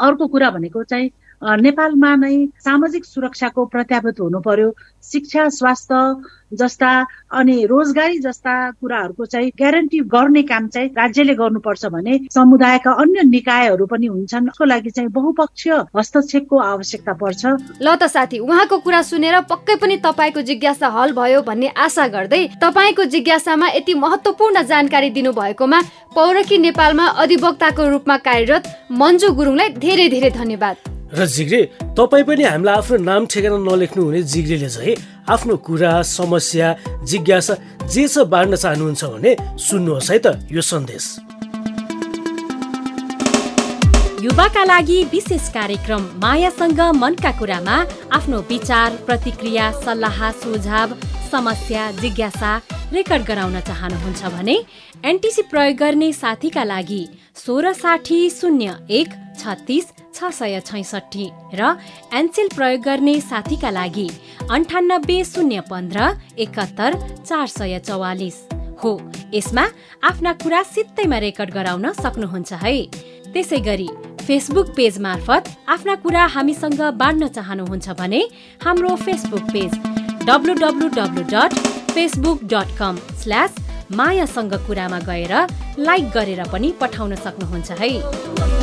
अर्को 0.00 0.26
कुरा 0.26 0.50
भनेको 0.50 0.82
चाहिँ 0.82 1.10
नेपालमा 1.42 2.14
नै 2.16 2.36
सामाजिक 2.64 3.04
सुरक्षाको 3.04 3.64
प्रत्याभूत 3.72 4.20
हुनु 4.20 4.40
पर्यो। 4.40 4.68
शिक्षा 5.02 5.48
स्वास्थ्य 5.48 5.96
जस्ता 6.60 6.90
अनि 7.32 7.56
रोजगारी 7.66 8.18
जस्ता 8.18 8.54
कुराहरूको 8.76 9.24
चाहिँ 9.24 9.50
ग्यारेन्टी 9.56 9.98
गर्ने 10.12 10.42
काम 10.42 10.66
चाहिँ 10.68 10.88
राज्यले 10.98 11.34
गर्नुपर्छ 11.34 11.86
भने 11.86 12.18
समुदायका 12.34 12.92
अन्य 12.92 13.22
निकायहरू 13.24 13.86
पनि 13.86 14.06
हुन्छन्। 14.06 14.44
त्यसको 14.44 14.64
लागि 14.64 14.90
चाहिँ 14.90 15.10
बहुपक्षीय 15.10 15.72
हस्तक्षेपको 15.96 16.56
आवश्यकता 16.58 17.12
पर्छ। 17.22 17.42
ल 17.80 17.96
त 17.96 18.10
साथी 18.10 18.38
उहाँको 18.38 18.78
कुरा 18.84 19.02
सुनेर 19.08 19.40
पक्कै 19.48 19.76
पनि 19.80 19.96
तपाईँको 20.04 20.40
जिज्ञासा 20.42 20.88
हल 20.92 21.12
भयो 21.16 21.40
भन्ने 21.48 21.68
आशा 21.78 22.06
गर्दै 22.08 22.42
तपाईँको 22.60 23.04
जिज्ञासामा 23.16 23.68
यति 23.70 23.94
महत्वपूर्ण 23.94 24.62
जानकारी 24.66 25.10
दिनुभएकोमा 25.16 25.80
पौरखी 26.14 26.58
नेपालमा 26.58 27.06
अधिवक्ताको 27.24 27.88
रूपमा 27.88 28.16
कार्यरत 28.28 28.64
मन्जु 28.92 29.32
गुरुङलाई 29.32 29.68
धेरै 29.80 30.08
धेरै 30.10 30.30
धन्यवाद। 30.36 30.99
र 31.12 31.26
जिग्रे 31.26 31.62
तपाईँ 31.98 32.24
पनि 32.24 32.44
हामीलाई 32.44 32.76
आफ्नो 32.76 32.96
नाम 33.02 33.26
ठेगाना 33.26 33.58
नलेख्नु 33.66 34.02
हुने 34.04 34.22
जिग्रेले 34.22 34.68
चाहिँ 34.70 34.94
आफ्नो 35.28 35.56
कुरा 35.66 35.90
समस्या 36.06 36.68
जिज्ञासा 37.10 37.54
जे 37.90 38.06
छ 38.08 38.18
बाँड्न 38.30 38.56
चाहनुहुन्छ 38.56 39.04
भने 39.04 39.32
सुन्नुहोस् 39.58 40.10
है 40.10 40.18
त 40.24 40.26
यो 40.54 40.62
सन्देश। 40.62 41.04
युवाका 44.22 44.62
लागि 44.64 44.98
विशेष 45.12 45.48
कार्यक्रम 45.50 46.02
मायासँग 46.22 46.80
मनका 47.02 47.30
कुरामा 47.38 47.76
आफ्नो 48.14 48.38
विचार 48.48 48.96
प्रतिक्रिया 49.06 49.70
सल्लाह 49.84 50.30
सुझाव 50.42 50.94
समस्या 51.30 51.90
जिज्ञासा 52.00 52.52
रेकर्ड 52.92 53.22
गराउन 53.26 53.60
चाहनुहुन्छ 53.60 54.22
भने 54.36 54.56
एनटिसी 55.10 55.42
प्रयोग 55.50 55.76
गर्ने 55.76 56.12
साथीका 56.12 56.64
लागि 56.64 57.02
सोह्र 57.44 57.72
साठी 57.72 58.20
शून्य 58.30 58.76
एक 58.98 59.08
छत्तिस 59.40 59.84
छ 60.14 60.30
सय 60.32 60.60
छैसठी 60.66 61.30
र 61.54 61.76
एनसेल 62.14 62.48
प्रयोग 62.56 62.80
गर्ने 62.82 63.20
साथीका 63.22 63.70
लागि 63.70 64.08
अन्ठानब्बे 64.50 65.22
शून्य 65.24 65.60
पन्ध्र 65.70 66.08
एकात्तर 66.38 66.98
चार 67.26 67.46
सय 67.48 67.78
चौवालिस। 67.86 68.38
हो 68.82 68.92
यसमा 69.34 69.64
आफ्ना 70.10 70.32
कुरा 70.42 70.62
सित्तैमा 70.64 71.18
रेकर्ड 71.18 71.50
गराउन 71.54 71.92
सक्नुहुन्छ 71.94 72.52
है। 72.62 72.76
त्यसै 73.32 73.58
गरी 73.66 73.88
फेसबुक 74.26 74.68
पेज 74.76 74.98
मार्फत 75.00 75.48
आफ्ना 75.68 75.94
कुरा 76.04 76.24
हामीसँग 76.34 76.80
बाँड्न 77.00 77.28
चाहनुहुन्छ 77.36 77.88
भने 78.00 78.22
हाम्रो 78.64 78.94
Facebook 79.04 79.44
page 79.52 79.72
W 80.26 80.54
W 80.54 80.88
W 80.96 81.22
dot 81.32 81.58
Facebook 81.94 82.44
dot 82.52 82.76
com 82.78 82.96
slash 83.22 83.54
मायासँग 83.98 84.54
कुरामा 84.66 84.98
गएर 85.06 85.34
लाइक 85.78 86.10
गरेर 86.16 86.42
पनि 86.52 86.72
पठाउन 86.80 87.14
सक्नुहुन्छ 87.24 87.70
है। 87.80 88.59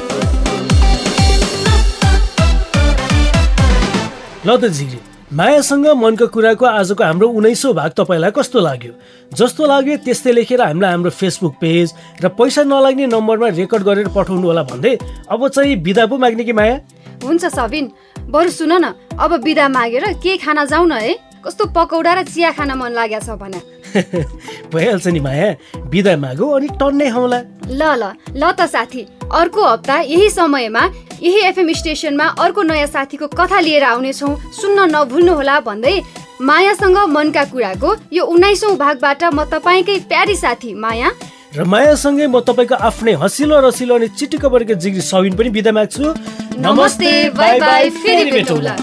ल 4.48 4.56
त 4.56 4.66
जिग्री 4.72 5.00
मायासँग 5.36 5.88
मनको 6.00 6.28
कुराको 6.32 6.66
आजको 6.66 7.04
हाम्रो 7.04 7.28
उन्नाइसौँ 7.36 7.74
भाग 7.76 7.92
तपाईँलाई 8.00 8.32
कस्तो 8.32 8.60
लाग्यो? 8.64 8.92
जस्तो 9.36 9.66
लाग्यो 9.68 9.96
त्यस्तै 10.08 10.32
लेखेर 10.32 10.62
हामीलाई 10.62 10.92
हाम्रो 10.92 11.12
फेसबुक 11.12 11.54
पेज 11.60 11.88
र 12.24 12.32
पैसा 12.32 12.64
नलाग्ने 12.64 13.06
नम्बरमा 13.12 13.48
रेकर्ड 13.60 13.84
गरेर 13.84 14.08
पठाउनु 14.16 14.48
होला 14.48 14.64
भन्दै 14.72 14.94
अब 15.28 15.48
चाहिँ 15.52 15.76
बिदा 15.84 16.06
पो 16.08 16.18
माग्ने 16.24 16.44
कि 16.48 16.54
माया? 16.56 16.80
हुन्छ 17.28 17.44
सबिन 17.44 17.92
बरु 18.32 18.50
सुन 18.56 18.72
न 18.72 18.96
अब 19.20 19.32
बिदा 19.44 19.68
मागेर 19.68 20.16
के 20.24 20.38
खाना 20.40 20.64
जाउँ 20.64 20.88
न 20.88 20.96
है? 20.96 21.14
कस्तो 21.44 21.66
पकौडा 21.76 22.14
र 22.14 22.24
चिया 22.32 22.52
खान 22.56 22.72
मन 22.80 22.96
लागेको 22.96 23.26
छ 23.28 23.36
भन। 23.36 23.54
भइहाल्छ 24.74 25.08
नि 25.08 25.20
माया। 25.20 25.50
बिदा 25.90 26.16
मागो 26.18 26.46
अनि 26.56 26.68
टन्नै 26.80 27.10
खाउँला 27.12 27.40
ल। 27.70 27.82
ल 27.82 28.04
ल 28.36 28.52
त 28.52 28.68
साथी। 28.68 29.02
अर्को 29.32 29.62
हप्ता 29.64 29.96
यही 30.02 30.30
समयमा 30.30 30.84
यही 31.22 31.40
एफएम 31.48 31.72
स्टेसनमा 31.74 32.26
अर्को 32.40 32.62
नयाँ 32.64 32.88
साथीको 32.88 33.28
कथा 33.28 33.60
लिएर 33.60 33.84
आउनेछौँ। 33.84 34.36
सुन्न 34.54 34.88
नभुल्नुहोला 34.96 35.60
भन्दै 35.68 35.96
मायासँग 36.42 36.98
मनका 37.10 37.44
कुराको 37.50 37.96
यो 38.14 38.24
उन्नाइसौँ 38.24 38.76
भागबाट 38.78 39.24
म 39.34 39.44
तपाईँकै 39.50 39.98
प्यारी 40.06 40.36
साथी 40.36 40.74
माया। 40.76 41.10
र 41.56 41.64
मायासँगै 41.64 42.28
म 42.28 42.40
तपाईँको 42.46 42.76
आफ्नै 42.76 43.14
हँसिलो 43.18 43.60
रसिलो 43.66 43.96
अनि 43.96 44.08
चिटिक्क 44.14 44.46
परेको 44.46 44.74
जिग्री 44.78 45.02
सबिन 45.02 45.34
पनि 45.34 45.50
बिदा 45.50 45.72
माग्छु। 45.72 46.14
नमस्ते 46.60 47.30
बाई 47.34 47.60
बाई 47.60 47.90
फेरि 47.90 48.32
भेटौँला। 48.32 48.76